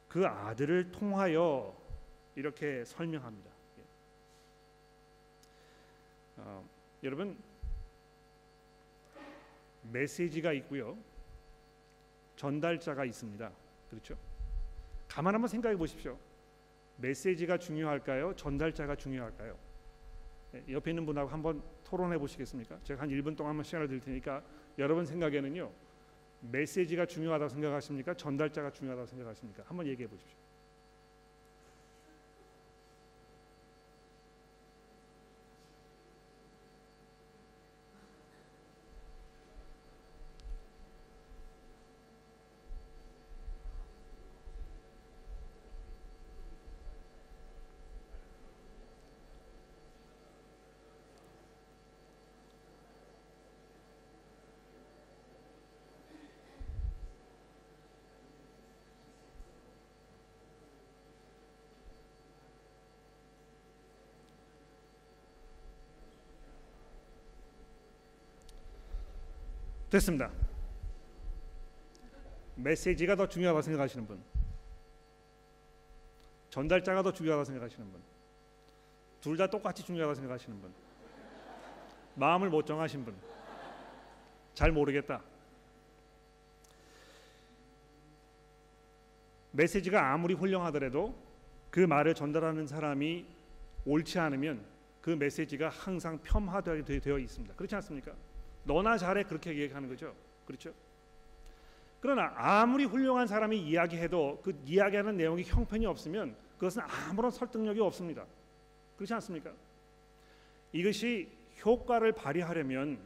그 0.08 0.26
아들을 0.26 0.90
통하여 0.90 1.80
이렇게 2.34 2.84
설명합니다. 2.84 3.50
예. 3.78 3.82
어, 6.38 6.68
여러분 7.04 7.38
메시지가 9.92 10.54
있고요, 10.54 10.98
전달자가 12.34 13.04
있습니다. 13.04 13.52
그렇죠? 13.90 14.16
가만 15.06 15.34
한번 15.34 15.46
생각해 15.46 15.76
보십시오. 15.76 16.18
메시지가 16.96 17.58
중요할까요? 17.58 18.34
전달자가 18.36 18.96
중요할까요? 18.96 19.58
네, 20.52 20.64
옆에 20.68 20.90
있는 20.90 21.04
분하고 21.04 21.28
한번 21.28 21.62
토론해 21.82 22.18
보시겠습니까? 22.18 22.78
제가 22.82 23.02
한 23.02 23.08
1분 23.08 23.36
동안 23.36 23.50
한번 23.50 23.64
시간을 23.64 23.88
드릴 23.88 24.00
테니까 24.00 24.42
여러분 24.78 25.04
생각에는요. 25.04 25.70
메시지가 26.40 27.06
중요하다고 27.06 27.48
생각하십니까? 27.48 28.14
전달자가 28.14 28.70
중요하다고 28.70 29.06
생각하십니까? 29.06 29.64
한번 29.66 29.86
얘기해 29.86 30.08
보십시오. 30.08 30.43
됐습니다. 69.94 70.28
메시지가 72.56 73.14
더 73.14 73.28
중요하다고 73.28 73.62
생각하시는 73.62 74.06
분, 74.08 74.20
전달자가 76.50 77.02
더 77.02 77.12
중요하다고 77.12 77.44
생각하시는 77.44 77.92
분, 77.92 78.02
둘 79.20 79.36
다 79.36 79.46
똑같이 79.46 79.84
중요하다고 79.84 80.14
생각하시는 80.14 80.60
분, 80.60 80.74
마음을 82.16 82.50
못 82.50 82.66
정하신 82.66 83.04
분, 83.04 83.14
잘 84.54 84.72
모르겠다. 84.72 85.22
메시지가 89.52 90.12
아무리 90.12 90.34
훌륭하더라도 90.34 91.16
그 91.70 91.78
말을 91.78 92.14
전달하는 92.14 92.66
사람이 92.66 93.26
옳지 93.84 94.18
않으면 94.18 94.64
그 95.00 95.10
메시지가 95.10 95.68
항상 95.68 96.20
폄하되어 96.20 97.18
있습니다. 97.18 97.54
그렇지 97.54 97.76
않습니까? 97.76 98.12
너나 98.64 98.96
잘해 98.96 99.24
그렇게 99.24 99.56
얘기하는 99.56 99.88
거죠. 99.88 100.14
그렇죠? 100.46 100.72
그러나 102.00 102.32
아무리 102.36 102.84
훌륭한 102.84 103.26
사람이 103.26 103.58
이야기해도 103.58 104.40
그 104.42 104.58
이야기하는 104.66 105.16
내용이 105.16 105.42
형편이 105.44 105.86
없으면 105.86 106.36
그것은 106.58 106.82
아무런 106.82 107.30
설득력이 107.30 107.80
없습니다. 107.80 108.24
그렇지 108.96 109.14
않습니까? 109.14 109.50
이것이 110.72 111.28
효과를 111.64 112.12
발휘하려면 112.12 112.98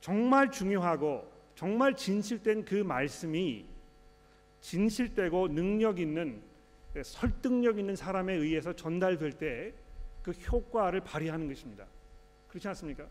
정말 0.00 0.50
중요하고 0.50 1.30
정말 1.54 1.94
진실된 1.94 2.64
그 2.64 2.76
말씀이 2.76 3.66
진실되고 4.60 5.48
능력 5.48 5.98
있는 5.98 6.42
설득력 7.02 7.78
있는 7.78 7.96
사람에 7.96 8.34
의해서 8.34 8.72
전달될 8.72 9.32
때 9.32 9.84
그 10.24 10.30
효과를 10.30 11.02
발휘하는 11.02 11.46
것입니다. 11.46 11.86
그렇지 12.48 12.66
않습니까? 12.68 13.06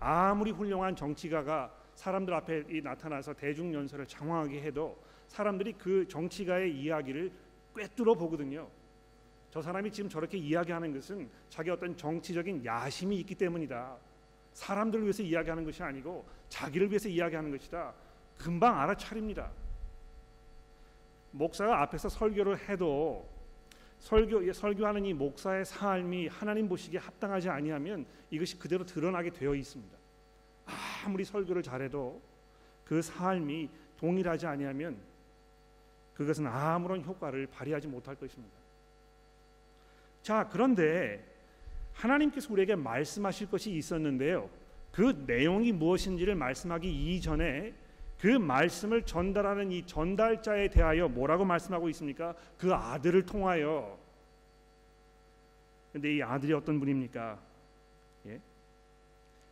아무리 0.00 0.50
훌륭한 0.50 0.96
정치가가 0.96 1.70
사람들 1.94 2.32
앞에 2.34 2.64
나타나서 2.82 3.34
대중 3.34 3.72
연설을 3.72 4.06
장황하게 4.06 4.62
해도 4.62 4.96
사람들이 5.28 5.74
그 5.74 6.08
정치가의 6.08 6.74
이야기를 6.74 7.30
꿰뚫어 7.76 8.14
보거든요. 8.14 8.66
저 9.50 9.60
사람이 9.60 9.90
지금 9.92 10.08
저렇게 10.08 10.38
이야기하는 10.38 10.92
것은 10.94 11.28
자기 11.48 11.70
어떤 11.70 11.96
정치적인 11.96 12.64
야심이 12.64 13.16
있기 13.18 13.34
때문이다. 13.34 13.96
사람들을 14.54 15.04
위해서 15.04 15.22
이야기하는 15.22 15.64
것이 15.64 15.82
아니고 15.82 16.24
자기를 16.48 16.88
위해서 16.88 17.08
이야기하는 17.08 17.50
것이다. 17.50 17.92
금방 18.38 18.80
알아차립니다. 18.80 19.50
목사가 21.32 21.82
앞에서 21.82 22.08
설교를 22.08 22.68
해도 22.68 23.28
설교 24.00 24.52
설교하는 24.52 25.04
이 25.04 25.12
목사의 25.14 25.64
삶이 25.64 26.28
하나님 26.28 26.68
보시기에 26.68 26.98
합당하지 26.98 27.48
아니하면 27.48 28.06
이것이 28.30 28.58
그대로 28.58 28.84
드러나게 28.84 29.30
되어 29.30 29.54
있습니다. 29.54 29.96
아무리 31.04 31.24
설교를 31.24 31.62
잘해도 31.62 32.20
그 32.84 33.02
삶이 33.02 33.68
동일하지 33.98 34.46
아니하면 34.46 34.96
그것은 36.14 36.46
아무런 36.46 37.04
효과를 37.04 37.46
발휘하지 37.46 37.88
못할 37.88 38.14
것입니다. 38.14 38.54
자, 40.22 40.48
그런데 40.50 41.24
하나님께서 41.92 42.52
우리에게 42.52 42.74
말씀하실 42.74 43.50
것이 43.50 43.70
있었는데요. 43.72 44.48
그 44.92 45.24
내용이 45.26 45.72
무엇인지를 45.72 46.34
말씀하기 46.34 47.16
이전에 47.16 47.74
그 48.20 48.26
말씀을 48.26 49.06
전달하는 49.06 49.72
이 49.72 49.86
전달자에 49.86 50.68
대하여 50.68 51.08
뭐라고 51.08 51.44
말씀하고 51.46 51.88
있습니까? 51.88 52.34
그 52.58 52.74
아들을 52.74 53.24
통하여. 53.24 53.98
근데 55.90 56.16
이 56.16 56.22
아들이 56.22 56.52
어떤 56.52 56.78
분입니까? 56.78 57.38
예? 58.26 58.40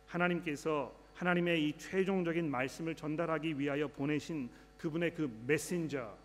하나님께서 0.07 0.93
하나님의 1.15 1.67
이 1.67 1.77
최종적인 1.77 2.49
말씀을 2.49 2.95
전달하기 2.95 3.59
위하여 3.59 3.87
보내신 3.87 4.49
그분의 4.77 5.15
그 5.15 5.29
메신저 5.47 6.15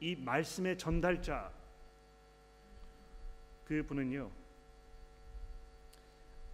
이 0.00 0.16
말씀의 0.16 0.76
전달자 0.76 1.50
그 3.64 3.82
분은요 3.84 4.30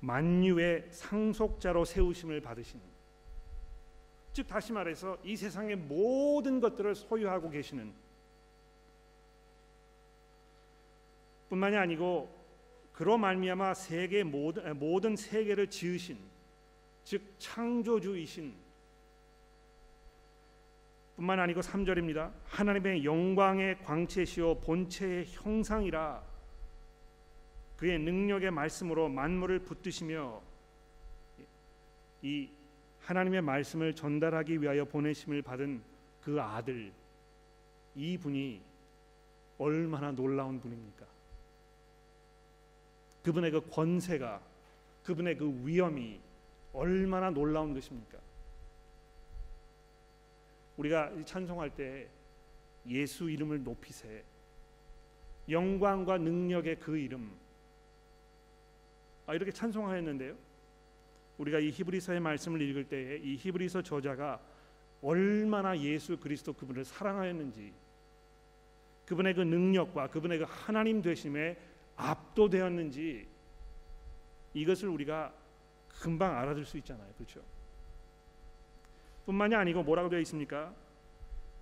만유의 0.01 0.87
상속자로 0.91 1.85
세우심을 1.85 2.41
받으신 2.43 2.79
즉 4.33 4.47
다시 4.47 4.73
말해서 4.73 5.19
이 5.25 5.37
세상의 5.37 5.77
모든 5.77 6.61
것들을 6.61 6.95
소유하고 6.95 7.51
계시는 7.51 7.93
뿐만이 11.49 11.77
아니고 11.77 12.37
그로 12.93 13.17
말미암아 13.17 13.75
세계 13.75 14.23
모든 14.23 14.79
모든 14.79 15.17
세계를 15.17 15.69
지으신 15.69 16.19
즉 17.05 17.23
창조주이신 17.39 18.69
뿐만 21.19 21.41
아니고 21.41 21.61
3절입니다. 21.63 22.33
하나님의 22.45 23.05
영광의 23.05 23.83
광채시요 23.83 24.61
본체의 24.61 25.25
형상이라 25.27 26.23
그의 27.77 27.99
능력의 27.99 28.53
말씀으로 28.53 29.09
만물을 29.09 29.61
붙드시며 29.61 30.41
이 32.23 32.49
하나님의 33.09 33.41
말씀을 33.41 33.95
전달하기 33.95 34.61
위하여 34.61 34.85
보내심을 34.85 35.41
받은 35.41 35.81
그 36.23 36.39
아들 36.43 36.93
이 37.97 38.19
분이 38.19 38.61
얼마나 39.57 40.13
놀라운 40.13 40.61
분입니까? 40.61 41.07
그분의 43.23 43.51
그 43.51 43.67
권세가 43.71 44.43
그분의 45.05 45.39
그 45.39 45.67
위엄이 45.67 46.21
얼마나 46.75 47.31
놀라운 47.31 47.73
것입니까? 47.73 48.19
우리가 50.77 51.11
찬송할 51.25 51.75
때 51.75 52.09
예수 52.87 53.31
이름을 53.31 53.65
높이세 53.65 54.23
영광과 55.49 56.19
능력의 56.19 56.79
그 56.79 56.99
이름 56.99 57.33
아, 59.27 59.35
이렇게 59.35 59.51
찬송하였는데요. 59.51 60.48
우리가 61.39 61.59
이 61.61 61.71
히브리서의 61.71 62.21
말씀을 62.21 62.61
읽을 62.61 62.85
때에 62.85 63.17
이 63.19 63.37
히브리서 63.37 63.83
저자가 63.83 64.41
얼마나 65.01 65.79
예수 65.79 66.19
그리스도 66.19 66.53
그분을 66.53 66.85
사랑하였는지 66.85 67.73
그분의 69.07 69.35
그 69.35 69.41
능력과 69.41 70.09
그분의 70.09 70.39
그 70.39 70.45
하나님 70.49 71.01
되심에 71.01 71.57
압도되었는지 71.97 73.27
이것을 74.55 74.89
우리가 74.89 75.33
금방 75.89 76.37
알아들 76.37 76.65
수 76.65 76.77
있잖아요. 76.79 77.09
그렇죠? 77.15 77.41
뿐만이 79.27 79.55
아니고 79.55 79.83
뭐라고 79.83 80.09
되어 80.09 80.21
있습니까? 80.21 80.75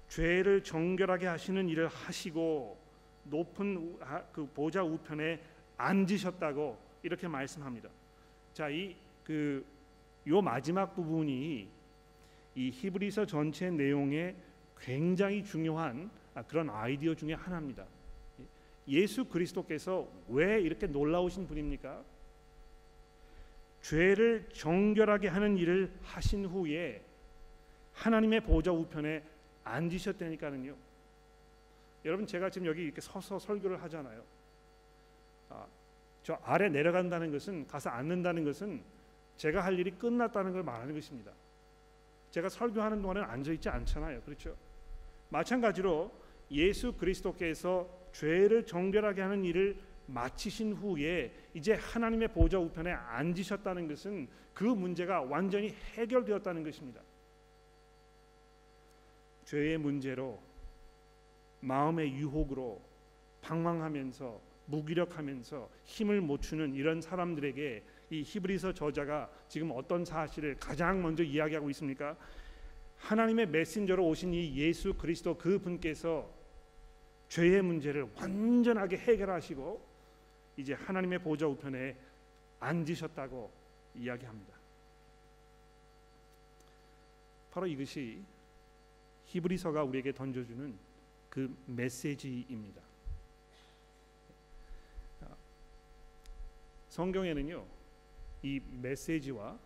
죄를 0.09 0.63
정결하게 0.63 1.27
하시는 1.27 1.69
일을 1.69 1.89
하시고 1.89 2.79
높은 3.25 3.99
그 4.33 4.47
보좌 4.47 4.83
우편에 4.83 5.41
앉으셨다고 5.77 6.79
이렇게 7.03 7.29
말씀합니다. 7.29 7.89
자, 8.55 8.69
이 8.69 8.97
그 9.27 9.77
요 10.27 10.43
마지막 10.43 10.95
부분이 10.95 11.69
이 12.57 12.71
히브리서 12.71 13.27
전체 13.27 13.71
내용에 13.71 14.35
굉장히 14.79 15.45
중요한 15.45 16.11
아, 16.35 16.43
그런 16.43 16.69
아이디어 16.69 17.15
중에 17.15 17.35
하나입니다. 17.35 17.87
예수 18.89 19.25
그리스도께서 19.25 20.07
왜 20.29 20.61
이렇게 20.61 20.87
놀라우신 20.87 21.47
분입니까? 21.47 22.03
죄를 23.83 24.49
정결하게 24.53 25.29
하는 25.29 25.57
일을 25.57 25.93
하신 26.03 26.47
후에 26.47 27.03
하나님의 27.95 28.41
보좌 28.41 28.73
우편에 28.73 29.23
앉으셨다니까는요. 29.65 30.75
여러분 32.05 32.27
제가 32.27 32.51
지금 32.51 32.67
여기 32.67 32.83
이렇게 32.83 33.01
서서 33.01 33.39
설교를 33.39 33.83
하잖아요. 33.85 34.23
아, 35.51 35.67
저 36.23 36.35
아래 36.43 36.69
내려간다는 36.69 37.31
것은 37.33 37.67
가서 37.67 37.91
앉는다는 37.91 38.45
것은 38.45 38.83
제가 39.37 39.65
할 39.65 39.79
일이 39.79 39.91
끝났다는 39.91 40.53
걸 40.53 40.63
말하는 40.63 40.95
것입니다. 40.95 41.33
제가 42.31 42.49
설교하는 42.49 43.03
동안은 43.03 43.23
앉아 43.23 43.53
있지 43.53 43.69
않잖아요. 43.69 44.21
그렇죠? 44.23 44.57
마찬가지로 45.31 46.13
예수 46.51 46.93
그리스도께서 46.93 47.89
죄를 48.13 48.65
정결하게 48.65 49.23
하는 49.23 49.45
일을 49.45 49.77
마치신 50.07 50.75
후에 50.75 51.33
이제 51.55 51.75
하나님의 51.75 52.29
보좌 52.29 52.59
우편에 52.59 52.93
앉으셨다는 52.93 53.89
것은 53.89 54.29
그 54.55 54.65
문제가 54.65 55.21
완전히 55.23 55.75
해결되었다는 55.95 56.63
것입니다. 56.65 57.01
죄의 59.45 59.79
문제로 59.79 60.41
마음의 61.61 62.13
유혹으로 62.15 62.81
방황하면서 63.43 64.41
무기력하면서 64.67 65.69
힘을 65.85 66.21
못 66.21 66.43
주는 66.43 66.75
이런 66.75 67.01
사람들에게 67.01 67.83
이 68.11 68.23
히브리서 68.23 68.73
저자가 68.73 69.31
지금 69.49 69.73
어떤 69.73 70.05
사실을 70.05 70.57
가장 70.59 71.03
먼저 71.03 71.23
이야기하고 71.23 71.71
있습니까? 71.71 72.17
하나님의 72.99 73.49
메신저로 73.49 74.07
오신 74.07 74.33
이 74.33 74.57
예수 74.57 74.95
그리스도 74.95 75.37
그 75.37 75.59
분께서 75.59 76.31
죄의 77.29 77.63
문제를 77.63 78.09
완전하게 78.15 78.97
해결하시고 78.99 79.85
이제 80.57 80.75
하나님의 80.75 81.19
보좌 81.19 81.47
우편에 81.47 81.97
앉으셨다고 82.61 83.51
이야기합니다. 83.97 84.55
바로 87.51 87.67
이것이 87.67 88.23
히브리서가 89.27 89.83
우리에게 89.83 90.13
던져주는 90.13 90.79
그 91.29 91.55
메시지입니다. 91.67 92.81
성경에는요 96.89 97.76
이 98.47 98.61
메시지와 98.81 99.59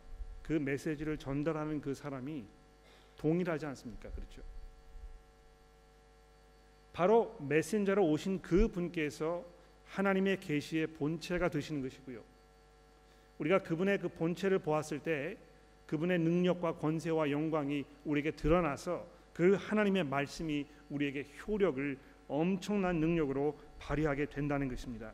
그 0.43 0.55
메시지를 0.55 1.19
전달하는 1.19 1.83
그 1.83 1.93
사람이 1.93 2.45
동일하지 3.19 3.67
않습니까? 3.67 4.09
그렇죠? 4.11 4.41
바로 6.95 7.37
메신저로 7.41 8.05
오신 8.09 8.41
그 8.41 8.69
분께서 8.69 9.45
하나님의 9.87 10.41
계시의 10.41 10.87
본체가 10.89 11.51
되시는 11.51 11.83
것이고요. 11.83 12.23
우리가 13.39 13.63
그분의 13.63 13.99
그 13.99 14.09
본체를 14.09 14.61
보았을 14.61 15.01
때 15.01 15.37
그분의 15.87 16.19
능력과 16.21 16.77
권세와 16.77 17.31
영광이 17.31 17.85
우리에게 18.05 18.31
드러나서 18.33 19.07
그 19.35 19.55
하나님의 19.55 20.05
말씀이 20.05 20.67
우리에게 20.89 21.27
효력을 21.47 21.99
엄청난 22.29 22.97
능력으로 22.97 23.59
발휘하게 23.79 24.27
된다는 24.27 24.69
것입니다. 24.69 25.13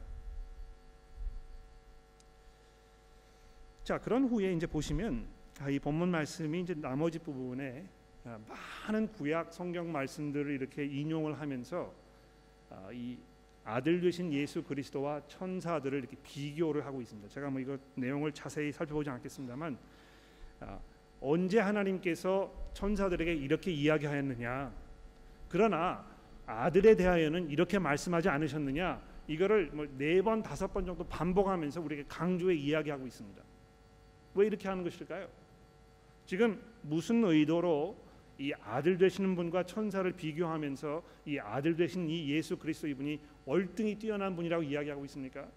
자 3.87 3.99
그런 3.99 4.25
후에 4.25 4.53
이제 4.53 4.66
보시면 4.66 5.25
아, 5.61 5.70
이 5.70 5.79
본문 5.79 6.09
말씀이 6.09 6.61
이제 6.61 6.75
나머지 6.75 7.20
부분에 7.20 7.87
아, 8.25 8.37
많은 8.88 9.07
구약 9.12 9.55
성경 9.55 9.92
말씀들을 9.92 10.51
이렇게 10.51 10.85
인용을 10.85 11.38
하면서 11.38 11.94
아, 12.68 12.90
이 12.92 13.16
아들 13.62 14.01
되신 14.01 14.33
예수 14.33 14.64
그리스도와 14.64 15.22
천사들을 15.29 16.01
이렇게 16.01 16.16
비교를 16.25 16.85
하고 16.85 17.01
있습니다. 17.01 17.29
제가 17.29 17.49
뭐 17.49 17.61
이거 17.61 17.79
내용을 17.94 18.33
자세히 18.33 18.72
살펴보지 18.72 19.09
않겠습니다만 19.09 19.79
언제 21.20 21.61
하나님께서 21.61 22.53
천사들에게 22.72 23.35
이렇게 23.35 23.70
이야기하였느냐? 23.70 24.72
그러나 25.49 26.05
아들에 26.44 26.96
대하여는 26.96 27.51
이렇게 27.51 27.79
말씀하지 27.79 28.31
않으셨느냐? 28.31 29.01
이거를 29.29 29.70
뭐 29.72 29.87
네 29.96 30.20
번, 30.22 30.42
다섯 30.42 30.72
번 30.72 30.85
정도 30.85 31.05
반복하면서 31.05 31.81
우리에게 31.83 32.05
강조해 32.09 32.57
이야기하고 32.57 33.07
있습니다. 33.07 33.46
왜 34.37 34.46
이렇게 34.46 34.68
하는 34.68 34.85
것일까요? 34.85 35.29
지금 36.27 36.62
무슨 36.83 37.25
의도로 37.25 37.96
이 38.38 38.53
아들 38.62 38.99
되시는 38.99 39.35
분과 39.35 39.64
천사를 39.64 40.11
비교하면서 40.12 41.03
이 41.25 41.38
아들 41.38 41.75
되신 41.75 42.09
이 42.09 42.29
예수 42.31 42.59
그리스도 42.59 42.87
이분이 42.88 43.18
월등히 43.46 43.94
뛰어난 43.94 44.37
분이라고 44.37 44.62
이야기하고 44.62 45.05
있습니까? 45.07 45.49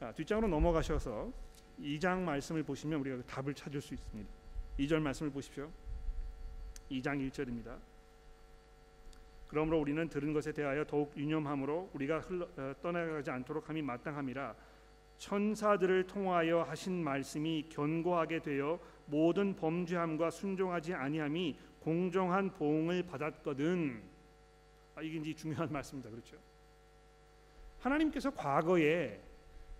아, 0.00 0.12
뒷장으로 0.12 0.48
넘어가셔서 0.48 1.30
2장 1.80 2.20
말씀을 2.20 2.62
보시면 2.62 3.00
우리가 3.00 3.16
그 3.18 3.22
답을 3.24 3.54
찾을 3.54 3.80
수 3.80 3.94
있습니다. 3.94 4.30
2절 4.78 5.00
말씀을 5.00 5.30
보십시오. 5.30 5.70
2장 6.90 7.30
1절입니다. 7.30 7.76
그러므로 9.46 9.80
우리는 9.80 10.08
들은 10.08 10.32
것에 10.32 10.52
대하여 10.52 10.84
더욱 10.84 11.12
유념함으로 11.16 11.90
우리가 11.92 12.20
흘러, 12.20 12.48
어, 12.56 12.74
떠나가지 12.82 13.30
않도록 13.30 13.68
함이 13.68 13.82
마땅함이라 13.82 14.54
천사들을 15.20 16.06
통하여 16.06 16.62
하신 16.62 17.04
말씀이 17.04 17.66
견고하게 17.68 18.40
되어 18.40 18.80
모든 19.04 19.54
범죄함과 19.54 20.30
순종하지 20.30 20.94
아니함이 20.94 21.58
공정한 21.80 22.50
보응을 22.50 23.02
받았거든. 23.02 24.02
아, 24.94 25.02
이게 25.02 25.18
이제 25.18 25.34
중요한 25.34 25.70
말씀입니다. 25.72 26.10
그렇죠? 26.10 26.36
하나님께서 27.80 28.30
과거에 28.30 29.20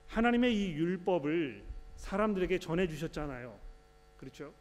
하나님의 0.08 0.54
이 0.54 0.72
율법을 0.72 1.64
사람들에게 1.96 2.58
전해 2.58 2.86
주셨잖아요. 2.86 3.58
그렇죠? 4.18 4.52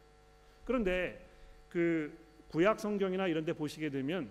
그런데 0.64 1.26
그 1.68 2.16
구약 2.48 2.80
성경이나 2.80 3.26
이런 3.28 3.44
데 3.44 3.52
보시게 3.52 3.90
되면 3.90 4.30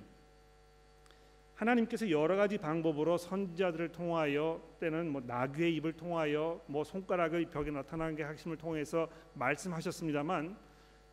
하나님께서 1.60 2.10
여러 2.10 2.38
가지 2.38 2.58
방법으로 2.58 3.18
선지자들을 3.18 3.90
통하여 3.90 4.62
때는 4.80 5.12
뭐 5.12 5.22
나귀의 5.26 5.76
입을 5.76 5.92
통하여 5.94 6.62
뭐 6.68 6.86
손가락의 6.86 7.48
벽에 7.48 7.70
나타나는 7.70 8.16
게 8.16 8.24
핵심을 8.24 8.56
통해서 8.56 9.10
말씀하셨습니다만 9.34 10.56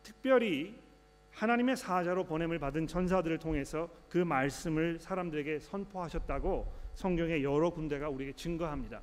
특별히 0.03 0.73
하나님의 1.31 1.75
사자로 1.75 2.23
보냄을 2.23 2.59
받은 2.59 2.87
천사들을 2.87 3.37
통해서 3.39 3.89
그 4.09 4.19
말씀을 4.19 4.99
사람들에게 4.99 5.59
선포하셨다고 5.59 6.65
성경의 6.95 7.43
여러 7.43 7.69
군데가 7.69 8.07
우리에게 8.07 8.31
증거합니다. 8.33 9.01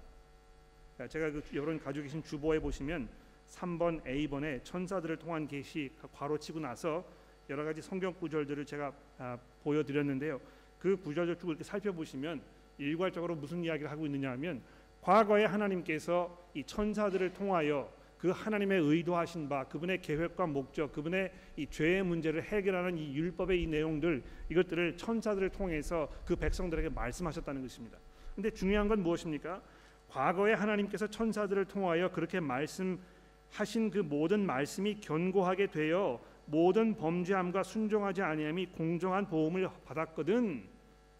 제가 1.09 1.31
그 1.31 1.43
여러분 1.53 1.79
가지고 1.79 2.05
계신 2.05 2.23
주보에 2.23 2.59
보시면 2.59 3.07
3번 3.49 4.05
A번에 4.07 4.63
천사들을 4.63 5.19
통한 5.19 5.47
계시 5.47 5.93
괄호 6.15 6.39
치고 6.39 6.59
나서 6.59 7.05
여러 7.51 7.65
가지 7.65 7.83
성경 7.83 8.15
구절들을 8.15 8.65
제가 8.65 8.93
아, 9.19 9.39
보여드렸는데요. 9.63 10.41
그 10.85 11.01
이렇게 11.47 11.65
살펴보시면 11.65 12.43
일괄적으로 12.77 13.35
무슨 13.35 13.65
이야기를 13.65 13.91
하고 13.91 14.05
있느냐 14.05 14.33
하면 14.33 14.61
과거에 15.01 15.47
하나님께서 15.47 16.39
이 16.53 16.63
천사들을 16.63 17.33
통하여 17.33 17.91
그 18.19 18.29
하나님의 18.31 18.81
의도하신 18.83 19.49
바 19.49 19.65
그분의 19.65 20.03
계획과 20.03 20.47
목적 20.47 20.93
그분의 20.93 21.33
이 21.57 21.67
죄의 21.67 22.03
문제를 22.03 22.43
해결하는 22.43 22.99
이 22.99 23.15
율법의 23.15 23.63
이 23.63 23.67
내용들 23.67 24.23
이것들을 24.51 24.99
천사들을 24.99 25.49
통해서 25.51 26.11
그 26.27 26.37
백성들에게 26.37 26.91
말씀하셨다는 26.91 27.63
것입니다. 27.63 27.99
근데 28.35 28.51
중요한 28.51 28.87
건 28.87 29.03
무엇입니까? 29.03 29.63
과거에 30.09 30.53
하나님께서 30.53 31.07
천사들을 31.07 31.65
통하여 31.65 32.11
그렇게 32.11 32.41
말씀하신 32.41 33.91
그 33.91 33.99
모든 33.99 34.45
말씀이 34.45 35.01
견고하게 35.01 35.69
되어 35.69 36.21
모든 36.47 36.95
범죄함과 36.95 37.63
순종하지 37.63 38.21
아니함이 38.21 38.67
공정한 38.67 39.27
보험을 39.27 39.69
받았거든. 39.87 40.74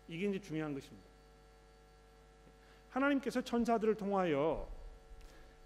이게 0.09 0.29
이제 0.29 0.41
중요한 0.41 0.75
것입니다. 0.75 1.07
하나님께서 2.91 3.41
천사들을 3.41 3.95
통하여 3.97 4.69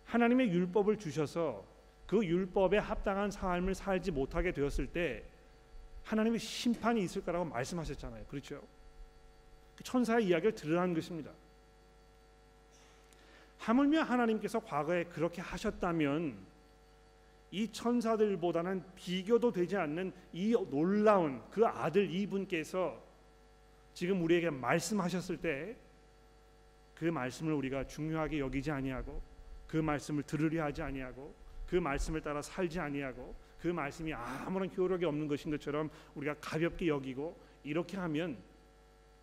하나님의 0.05 0.49
율법을 0.49 0.99
주셔서 0.99 1.65
그 2.07 2.25
율법에 2.25 2.79
합당한 2.79 3.31
삶을 3.31 3.75
살지 3.75 4.13
못하게 4.13 4.53
되었을 4.53 4.87
때 4.87 5.25
하나님의 6.05 6.39
심판이 6.39 7.03
있을 7.03 7.23
거라고 7.23 7.45
말씀하셨잖아요. 7.45 8.25
그렇죠? 8.27 8.63
그 9.77 9.85
천사의 9.85 10.27
이야기를 10.27 10.55
들으라는 10.55 10.95
것입니다. 10.95 11.31
하물며 13.59 14.03
하나님께서 14.03 14.61
과거에 14.61 15.05
그렇게 15.05 15.43
하셨다면 15.43 16.39
이 17.51 17.71
천사들보다는 17.71 18.85
비교도 18.95 19.53
되지 19.53 19.77
않는 19.77 20.13
이 20.33 20.53
놀라운 20.71 21.43
그 21.51 21.67
아들 21.67 22.11
이분께서 22.11 23.08
지금 23.99 24.23
우리에게 24.23 24.51
말씀하셨을 24.51 25.39
때 25.39 25.89
그 26.99 27.05
말씀을 27.05 27.53
우리가 27.53 27.87
중요하게 27.87 28.41
여기지 28.41 28.71
아니하고 28.73 29.23
그 29.69 29.77
말씀을 29.77 30.25
들으려 30.25 30.65
하지 30.65 30.83
아니하고 30.83 31.33
그 31.69 31.77
말씀을 31.77 32.21
따라 32.21 32.43
살지 32.43 32.81
아니하고 32.81 33.35
그 33.61 33.69
말씀이 33.69 34.13
아무런 34.13 34.69
효력이 34.75 35.05
없는 35.05 35.29
것인 35.29 35.51
것처럼 35.53 35.91
우리가 36.17 36.35
가볍게 36.41 36.89
여기고 36.89 37.39
이렇게 37.63 37.97
하면 37.97 38.37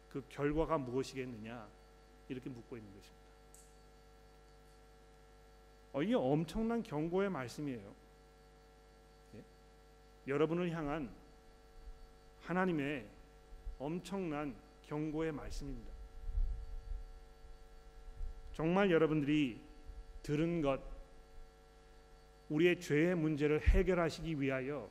그 0.09 0.23
결과가 0.29 0.77
무엇이겠느냐 0.77 1.67
이렇게 2.29 2.49
묻고 2.49 2.77
있는 2.77 2.89
것입니다. 2.93 3.25
어, 5.93 6.03
이게 6.03 6.13
엄청난 6.13 6.81
경고의 6.81 7.29
말씀이에요. 7.29 7.93
예? 9.35 9.43
여러분을 10.27 10.71
향한 10.71 11.09
하나님의 12.43 13.05
엄청난 13.79 14.55
경고의 14.87 15.31
말씀입니다. 15.31 15.91
정말 18.53 18.89
여러분들이 18.89 19.59
들은 20.23 20.61
것 20.61 20.79
우리의 22.49 22.79
죄의 22.79 23.15
문제를 23.15 23.59
해결하시기 23.61 24.39
위하여 24.39 24.89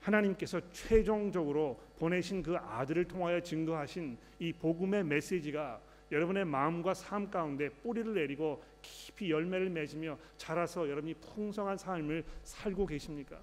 하나님께서 0.00 0.60
최종적으로 0.72 1.78
보내신 1.98 2.42
그 2.42 2.56
아들을 2.56 3.04
통하여 3.06 3.40
증거하신 3.40 4.18
이 4.38 4.52
복음의 4.52 5.04
메시지가 5.04 5.80
여러분의 6.10 6.44
마음과 6.44 6.94
삶 6.94 7.30
가운데 7.30 7.68
뿌리를 7.68 8.14
내리고 8.14 8.62
깊이 8.82 9.30
열매를 9.30 9.70
맺으며 9.70 10.18
자라서 10.36 10.88
여러분이 10.88 11.14
풍성한 11.14 11.76
삶을 11.76 12.24
살고 12.42 12.86
계십니까? 12.86 13.38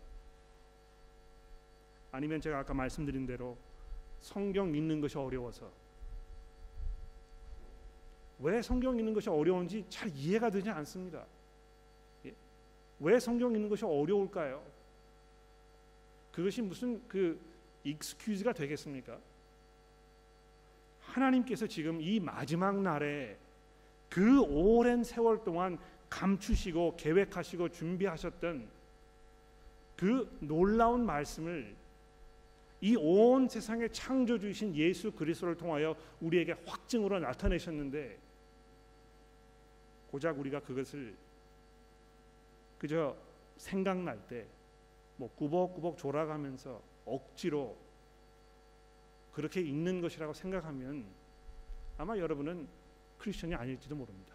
아니면 2.11 2.41
제가 2.41 2.59
아까 2.59 2.73
말씀드린 2.73 3.25
대로 3.25 3.57
성경 4.21 4.73
읽는 4.73 5.01
것이 5.01 5.17
어려워서 5.17 5.71
왜 8.39 8.61
성경 8.61 8.97
읽는 8.97 9.13
것이 9.13 9.29
어려운지 9.29 9.85
잘 9.89 10.09
이해가 10.09 10.49
되지 10.49 10.69
않습니다. 10.69 11.25
예? 12.25 12.33
왜 12.99 13.19
성경 13.19 13.53
읽는 13.53 13.69
것이 13.69 13.83
어려울까요? 13.83 14.63
그것이 16.31 16.61
무슨 16.61 17.01
그 17.07 17.39
익스큐즈가 17.83 18.53
되겠습니까? 18.53 19.17
하나님께서 21.01 21.65
지금 21.65 21.99
이 21.99 22.19
마지막 22.19 22.79
날에 22.79 23.37
그 24.09 24.41
오랜 24.41 25.03
세월 25.03 25.43
동안 25.43 25.79
감추시고 26.09 26.95
계획하시고 26.97 27.69
준비하셨던 27.69 28.67
그 29.95 30.37
놀라운 30.39 31.05
말씀을 31.05 31.75
이 32.81 32.95
온 32.95 33.47
세상의 33.49 33.91
창조주이신 33.91 34.75
예수 34.75 35.11
그리스도를 35.11 35.55
통하여 35.55 35.95
우리에게 36.21 36.55
확증으로 36.65 37.19
나타내셨는데 37.19 38.17
고작 40.11 40.39
우리가 40.39 40.59
그것을 40.61 41.15
그저 42.77 43.15
생각날 43.57 44.19
때 44.27 44.45
뭐 45.17 45.29
꾸벅꾸벅 45.35 45.97
졸아가면서 45.97 46.81
억지로 47.05 47.75
그렇게 49.33 49.61
읽는 49.61 50.01
것이라고 50.01 50.33
생각하면 50.33 51.05
아마 51.97 52.17
여러분은 52.17 52.67
크리스천이 53.17 53.53
아닐지도 53.55 53.95
모릅니다. 53.95 54.33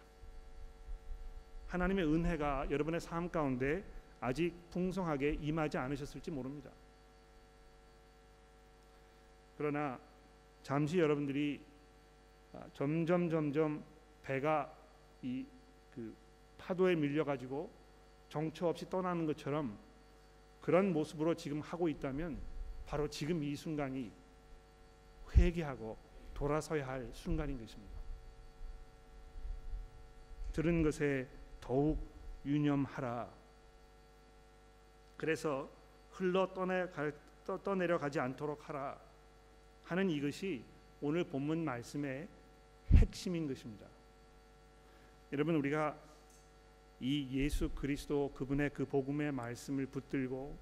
하나님의 1.67 2.05
은혜가 2.05 2.67
여러분의 2.69 2.99
삶 2.99 3.29
가운데 3.29 3.83
아직 4.19 4.53
풍성하게 4.71 5.39
임하지 5.41 5.77
않으셨을지 5.77 6.31
모릅니다. 6.31 6.69
그러나 9.57 9.99
잠시 10.61 10.99
여러분들이 10.99 11.61
아, 12.53 12.65
점점 12.73 13.29
점점 13.29 13.83
배가 14.23 14.73
이 15.21 15.45
그 15.93 16.15
파도에 16.57 16.95
밀려 16.95 17.23
가지고 17.23 17.69
정처 18.29 18.67
없이 18.67 18.89
떠나는 18.89 19.25
것처럼 19.25 19.77
그런 20.61 20.91
모습으로 20.91 21.35
지금 21.35 21.61
하고 21.61 21.87
있다면 21.87 22.39
바로 22.85 23.07
지금 23.07 23.43
이 23.43 23.55
순간이 23.55 24.11
회개하고 25.35 25.97
돌아서야 26.33 26.87
할 26.87 27.09
순간인 27.13 27.59
것입니다. 27.59 27.93
들은 30.51 30.83
것에 30.83 31.27
더욱 31.59 31.99
유념하라. 32.45 33.29
그래서 35.17 35.69
흘러 36.11 36.53
떠내 36.53 36.87
떠내려 37.63 37.97
가지 37.97 38.19
않도록 38.19 38.67
하라 38.69 38.99
하는 39.93 40.09
이것이 40.09 40.63
오늘 41.01 41.23
본문 41.23 41.63
말씀의 41.63 42.27
핵심인 42.95 43.47
것입니다. 43.47 43.85
여러분 45.31 45.55
우리가 45.55 45.95
이 46.99 47.27
예수 47.31 47.69
그리스도 47.69 48.31
그분의 48.33 48.71
그 48.73 48.85
복음의 48.85 49.31
말씀을 49.31 49.85
붙들고 49.85 50.57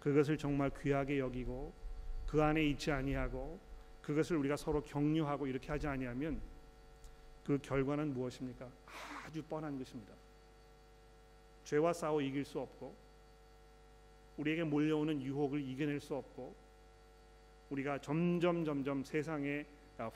그것을 0.00 0.36
정말 0.38 0.72
귀하게 0.80 1.20
여기고 1.20 1.72
그 2.26 2.42
안에 2.42 2.64
있지 2.66 2.90
아니하고 2.90 3.60
그것을 4.02 4.36
우리가 4.38 4.56
서로 4.56 4.82
격려하고 4.82 5.46
이렇게 5.46 5.68
하지 5.68 5.86
아니하면 5.86 6.40
그 7.44 7.58
결과는 7.62 8.12
무엇입니까? 8.12 8.68
아주 9.24 9.40
뻔한 9.44 9.78
것입니다. 9.78 10.12
죄와 11.64 11.92
싸워 11.92 12.20
이길 12.20 12.44
수 12.44 12.58
없고 12.58 12.92
우리에게 14.36 14.64
몰려오는 14.64 15.22
유혹을 15.22 15.60
이겨낼 15.60 16.00
수 16.00 16.16
없고 16.16 16.61
우리가 17.72 17.98
점점 17.98 18.64
점점 18.66 19.02
세상에 19.02 19.64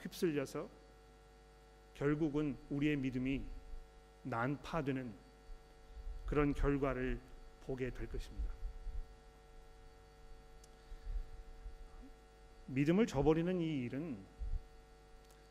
휩쓸려서 0.03 0.69
결국은 1.95 2.57
우리의 2.69 2.97
믿음이 2.97 3.43
난파되는 4.25 5.15
그런 6.27 6.53
결과를 6.53 7.19
보게 7.65 7.89
될 7.91 8.09
것입니다. 8.09 8.53
믿음을 12.67 13.07
저버리는 13.07 13.59
이 13.61 13.85
일은 13.85 14.19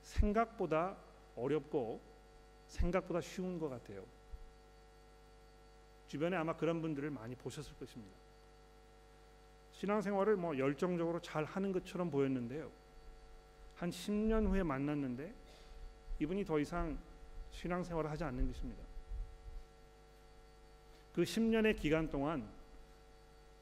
생각보다 0.02 0.98
어렵고 1.36 2.02
생각보다 2.68 3.22
쉬운 3.22 3.58
것 3.58 3.70
같아요. 3.70 4.06
주변에 6.08 6.38
아마 6.38 6.56
그런 6.56 6.82
분들을 6.82 7.10
많이 7.10 7.36
보셨을 7.36 7.76
것입니다. 7.78 8.25
신앙생활을 9.76 10.38
뭐 10.38 10.58
열정적으로 10.58 11.22
잘 11.22 11.44
하는 11.44 11.72
것처럼 11.72 12.10
보였는데요. 12.10 12.70
한 13.76 13.90
10년 13.90 14.48
후에 14.48 14.64
만났는데 14.64 15.34
이분이 16.20 16.46
더 16.46 16.60
이상 16.60 16.98
신앙생활을 17.52 18.10
하지 18.10 18.24
않는 18.24 18.48
것입니다. 18.48 18.84
그 21.14 21.24
10년의 21.24 21.78
기간 21.78 22.10
동안 22.10 22.48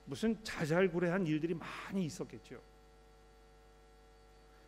무슨 0.06 0.42
자잘구레한 0.44 1.26
일들이 1.26 1.54
많이 1.54 2.06
있었겠죠. 2.06 2.62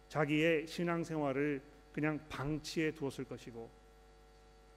자기의 0.10 0.68
신앙생활을 0.68 1.62
그냥 1.94 2.20
방치해 2.30 2.92
두었을 2.92 3.26
것이고 3.26 3.70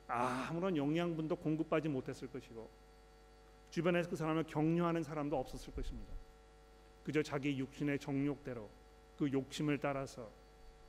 아무런 0.06 0.76
영양분도 0.76 1.36
공급받지 1.36 1.88
못했을 1.88 2.28
것이고 2.28 2.68
주변에서 3.70 4.08
그 4.08 4.16
사람을 4.16 4.44
격려하는 4.44 5.02
사람도 5.02 5.38
없었을 5.38 5.74
것입니다. 5.74 6.17
그저 7.04 7.22
자기 7.22 7.58
육신의 7.58 7.98
정욕대로 7.98 8.68
그 9.16 9.30
욕심을 9.32 9.78
따라서 9.78 10.30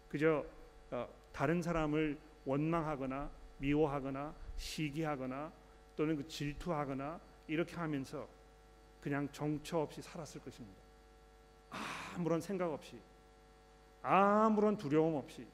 그저 0.09 0.45
어, 0.91 1.07
다른 1.31 1.61
사람을 1.61 2.17
원망하거나 2.45 3.29
미워하거나 3.59 4.33
시기하거나 4.57 5.51
또는 5.95 6.17
그 6.17 6.27
질투하거나 6.27 7.19
이렇게 7.47 7.75
하면서 7.75 8.27
그냥 9.01 9.27
정처 9.31 9.79
없이 9.79 10.01
살았을 10.01 10.41
것입니다. 10.41 10.79
아무런 12.15 12.41
생각 12.41 12.71
없이 12.71 12.99
아무런 14.01 14.77
두려움 14.77 15.15
없이 15.15 15.45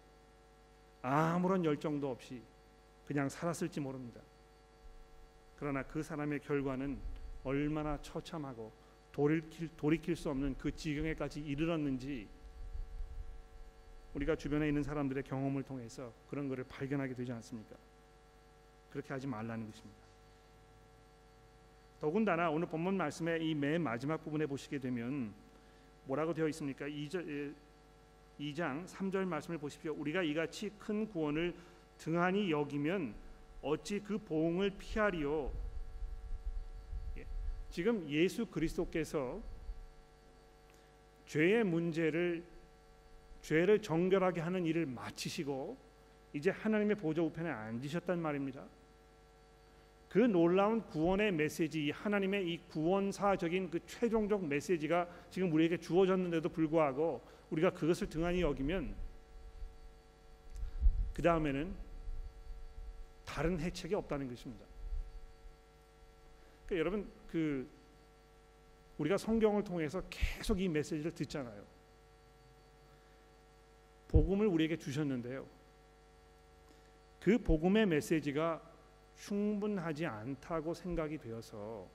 아무런 1.02 1.64
열정도 1.64 2.10
없이 2.10 2.42
그냥 3.08 3.30
살았을지 3.30 3.80
모릅니다. 3.80 4.22
그러나 5.58 5.84
그 5.84 6.02
사람의 6.02 6.40
결과는 6.40 7.00
얼마나 7.44 8.02
처참하고 8.02 8.72
돌이킬, 9.16 9.70
돌이킬 9.78 10.14
수 10.18 10.30
없는 10.30 10.56
그 10.58 10.76
지경에까지 10.76 11.40
이르렀는지 11.40 12.28
우리가 14.14 14.36
주변에 14.36 14.68
있는 14.68 14.84
사람들의 14.84 15.24
경험을 15.24 15.64
통해서 15.64 16.12
그런 16.30 16.50
것을 16.50 16.66
발견하게 16.66 17.14
되지 17.16 17.32
않습니까? 17.32 17.78
그렇게 18.92 19.14
하지 19.14 19.26
말라는 19.26 19.72
것입니다. 19.72 20.02
더군다나 22.02 22.50
오늘 22.50 22.68
본문 22.68 22.98
말씀의 22.98 23.50
이 23.50 23.56
맨 23.56 23.82
마지막 23.82 24.22
부분에 24.22 24.46
보시게 24.46 24.80
되면 24.80 25.34
뭐라고 26.04 26.34
되어 26.34 26.50
있습니까? 26.50 26.86
2절, 26.86 27.54
2장 28.38 28.86
3절 28.86 29.24
말씀을 29.24 29.58
보십시오. 29.58 29.94
우리가 29.94 30.24
이같이 30.24 30.72
큰 30.78 31.08
구원을 31.08 31.56
등한히 31.98 32.52
여기면 32.52 33.16
어찌 33.62 34.02
그 34.02 34.18
보응을 34.18 34.72
피하리요? 34.72 35.65
예. 37.76 37.82
지금 37.86 38.10
예수 38.10 38.46
그리스도께서 38.46 39.42
죄의 41.28 41.66
문제를 41.66 42.44
죄를 43.42 43.82
정결하게 43.82 44.42
하는 44.42 44.66
일을 44.66 44.86
마치시고 44.86 45.78
이제 46.34 46.50
하나님의 46.50 46.96
보좌 46.96 47.22
우편에 47.22 47.50
앉으셨단 47.50 48.22
말입니다. 48.22 48.64
그 50.10 50.20
놀라운 50.20 50.82
구원의 50.84 51.34
메시지, 51.34 51.92
하나님의 51.92 52.50
이 52.50 52.58
구원사적인 52.70 53.70
그 53.70 53.86
최종적 53.86 54.46
메시지가 54.48 55.08
지금 55.30 55.52
우리에게 55.52 55.78
주어졌는데도 55.78 56.48
불구하고 56.50 57.22
우리가 57.52 57.72
그것을 57.72 58.08
등한히 58.08 58.42
여기면 58.42 58.96
그 61.14 61.22
다음에는 61.22 61.74
다른 63.26 63.60
해책이 63.60 63.94
없다는 63.96 64.30
것입니다. 64.30 64.66
그러니까 66.66 66.80
여러분 66.80 67.25
그 67.36 67.70
우리가 68.98 69.18
성경을 69.18 69.62
통해서 69.66 70.02
계속 70.10 70.62
이 70.62 70.70
메시지를 70.70 71.12
듣잖아요. 71.12 71.66
복음을 74.08 74.48
우리에게 74.48 74.78
주셨는데요. 74.78 75.46
그 77.20 77.38
복음의 77.38 77.88
메시지가 77.88 78.62
충분하지 79.18 80.06
않다고 80.06 80.74
생각이 80.74 81.18
되어서 81.18 81.90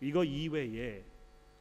이거 0.00 0.24
이외에 0.24 1.04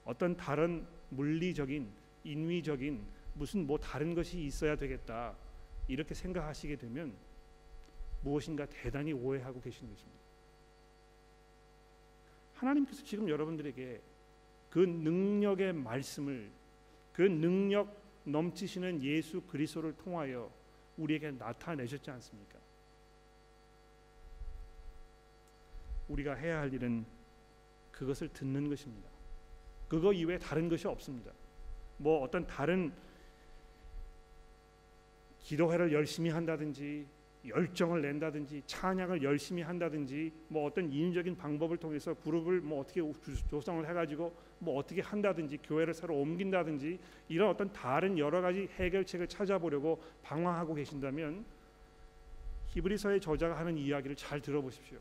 어떤 0.06 0.38
다른 0.38 0.88
물리적인 1.10 1.92
인위적인 2.24 3.06
무슨 3.34 3.68
뭐 3.68 3.78
다른 3.78 4.16
것이 4.16 4.40
있어야 4.46 4.78
되겠다 4.78 5.36
이렇게 5.90 6.14
생각하시게 6.14 6.78
되면 6.78 7.14
무엇인가 8.22 8.66
대단히 8.68 9.12
오해하고 9.12 9.60
계시는 9.60 9.94
것입니다. 9.94 10.21
하나님께서 12.62 13.04
지금 13.04 13.28
여러분들에게 13.28 14.02
그 14.70 14.80
능력의 14.80 15.74
말씀을 15.74 16.52
그 17.12 17.24
능력 17.24 18.00
넘치시는 18.24 19.02
예수 19.02 19.42
그리스도를 19.42 19.96
통하여 19.98 20.52
우리에게 20.98 21.32
나타내셨지 21.32 22.12
않습니까? 22.12 22.60
우리가 26.08 26.36
해야 26.36 26.60
할 26.60 26.74
일은 26.74 27.06
그것을 27.92 28.30
듣는 28.30 28.70
것입니다. 28.70 29.10
그거 29.88 30.14
이외에 30.14 30.38
다른 30.38 30.70
것이 30.70 30.88
없습니다. 30.88 31.32
뭐 31.98 32.22
어떤 32.22 32.46
다른 32.46 32.94
기도회를 35.40 35.92
열심히 35.92 36.30
한다든지 36.30 37.08
열정을 37.46 38.02
낸다든지 38.02 38.64
찬양을 38.68 39.24
열심히 39.24 39.64
한다든지 39.64 40.32
뭐 40.48 40.68
어떤 40.68 40.92
인위적인 40.92 41.36
방법을 41.38 41.78
통해서 41.78 42.14
그룹을 42.14 42.62
뭐 42.62 42.82
어떻게 42.82 43.02
조성을 43.50 43.88
해가지고 43.90 44.36
뭐 44.60 44.78
어떻게 44.78 45.02
한다든지 45.02 45.58
교회를 45.58 45.94
새로 45.94 46.16
옮긴다든지 46.18 47.00
이런 47.30 47.50
어떤 47.50 47.72
다른 47.74 48.18
여러 48.18 48.42
가지 48.42 48.70
해결책을 48.76 49.28
찾아보려고 49.28 50.02
방황하고 50.22 50.76
계신다면 50.76 51.44
히브리서의 52.68 53.20
저자가 53.20 53.58
하는 53.58 53.78
이야기를 53.78 54.16
잘 54.16 54.40
들어보십시오. 54.40 55.00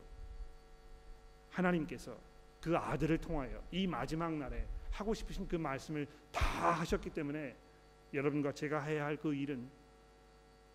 하나님께서 1.51 2.17
그 2.59 2.75
아들을 2.75 3.17
통하여 3.19 3.61
이 3.71 3.85
마지막 3.85 4.33
날에 4.33 4.65
하고 4.91 5.13
싶으신 5.13 5.47
그 5.47 5.55
말씀을 5.55 6.07
다 6.31 6.71
하셨기 6.71 7.11
때문에 7.11 7.55
여러분과 8.13 8.51
제가 8.51 8.81
해야 8.81 9.05
할 9.05 9.17
그 9.17 9.33
일은 9.33 9.69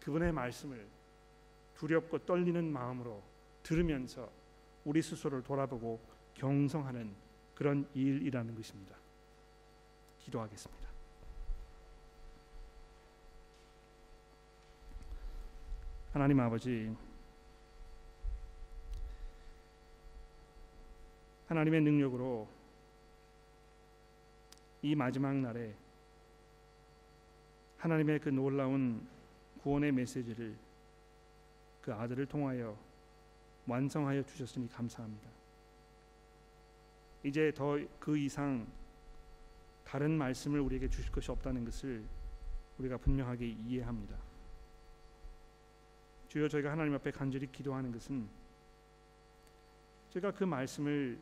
그분의 0.00 0.33
말씀을 0.33 0.87
두렵고 1.78 2.18
떨리는 2.18 2.72
마음으로 2.72 3.22
들으면서 3.62 4.30
우리 4.84 5.02
스스로를 5.02 5.42
돌아보고 5.42 6.00
경성하는 6.34 7.12
그런 7.54 7.88
일이라는 7.94 8.54
것입니다. 8.54 8.94
기도하겠습니다. 10.20 10.86
하나님 16.12 16.40
아버지 16.40 16.94
하나님의 21.48 21.82
능력으로 21.82 22.48
이 24.82 24.94
마지막 24.94 25.34
날에 25.34 25.74
하나님의 27.78 28.18
그 28.20 28.30
놀라운 28.30 29.06
구원의 29.62 29.92
메시지를 29.92 30.56
그 31.87 31.94
아들을 31.94 32.27
통하여 32.27 32.77
완성하여 33.64 34.25
주셨으니 34.25 34.68
감사합니다. 34.68 35.31
이제 37.22 37.53
더 37.55 37.79
그 38.01 38.18
이상 38.18 38.66
다른 39.85 40.18
말씀을 40.18 40.59
우리에게 40.59 40.90
주실 40.90 41.12
것이 41.12 41.31
없다는 41.31 41.64
것을 41.64 42.05
우리가 42.79 42.96
분명하게 42.96 43.46
이해합니다. 43.46 44.18
주여 46.27 46.49
저희가 46.49 46.72
하나님 46.72 46.92
앞에 46.94 47.12
간절히 47.12 47.46
기도하는 47.53 47.92
것은 47.92 48.29
제가 50.11 50.33
그 50.33 50.42
말씀을 50.42 51.20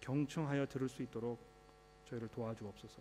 경청하여 0.00 0.66
들을 0.66 0.88
수 0.88 1.00
있도록 1.04 1.38
저희를 2.06 2.26
도와주옵소서. 2.26 3.00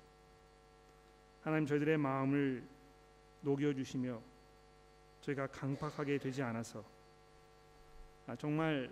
하나님 1.42 1.66
저희들의 1.66 1.98
마음을 1.98 2.64
녹여 3.42 3.74
주시며 3.74 4.22
저희가 5.30 5.48
강팍하게 5.48 6.18
되지 6.18 6.42
않아서 6.44 6.84
아, 8.28 8.36
정말 8.36 8.92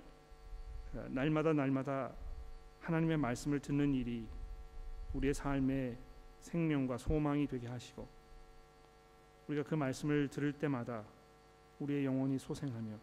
어, 0.94 1.06
날마다 1.10 1.54
날마다 1.54 2.12
하나님의 2.82 3.18
말씀을 3.18 3.60
듣는 3.60 3.94
일이 3.94 4.28
우리의 5.14 5.34
삶의 5.34 5.98
생명과 6.42 6.98
소망이 6.98 7.48
되게 7.48 7.68
하시고 7.68 8.08
우리가 9.48 9.68
그 9.68 9.76
말씀을 9.76 10.28
들을 10.28 10.54
때마다 10.54 11.04
우리의 11.80 12.06
영혼이 12.06 12.38
소생하며 12.40 12.98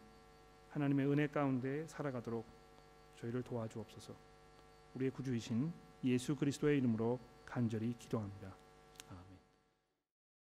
하나님의 0.71 1.07
은혜 1.07 1.27
가운데 1.27 1.87
살아가도록 1.87 2.45
저희를 3.21 3.43
도와주옵소서. 3.43 4.13
우리의 4.95 5.11
구주이신 5.13 5.73
예수 6.05 6.35
그리스도의 6.37 6.79
이름으로 6.79 7.19
간절히 7.47 7.95
기도합니다. 7.99 8.64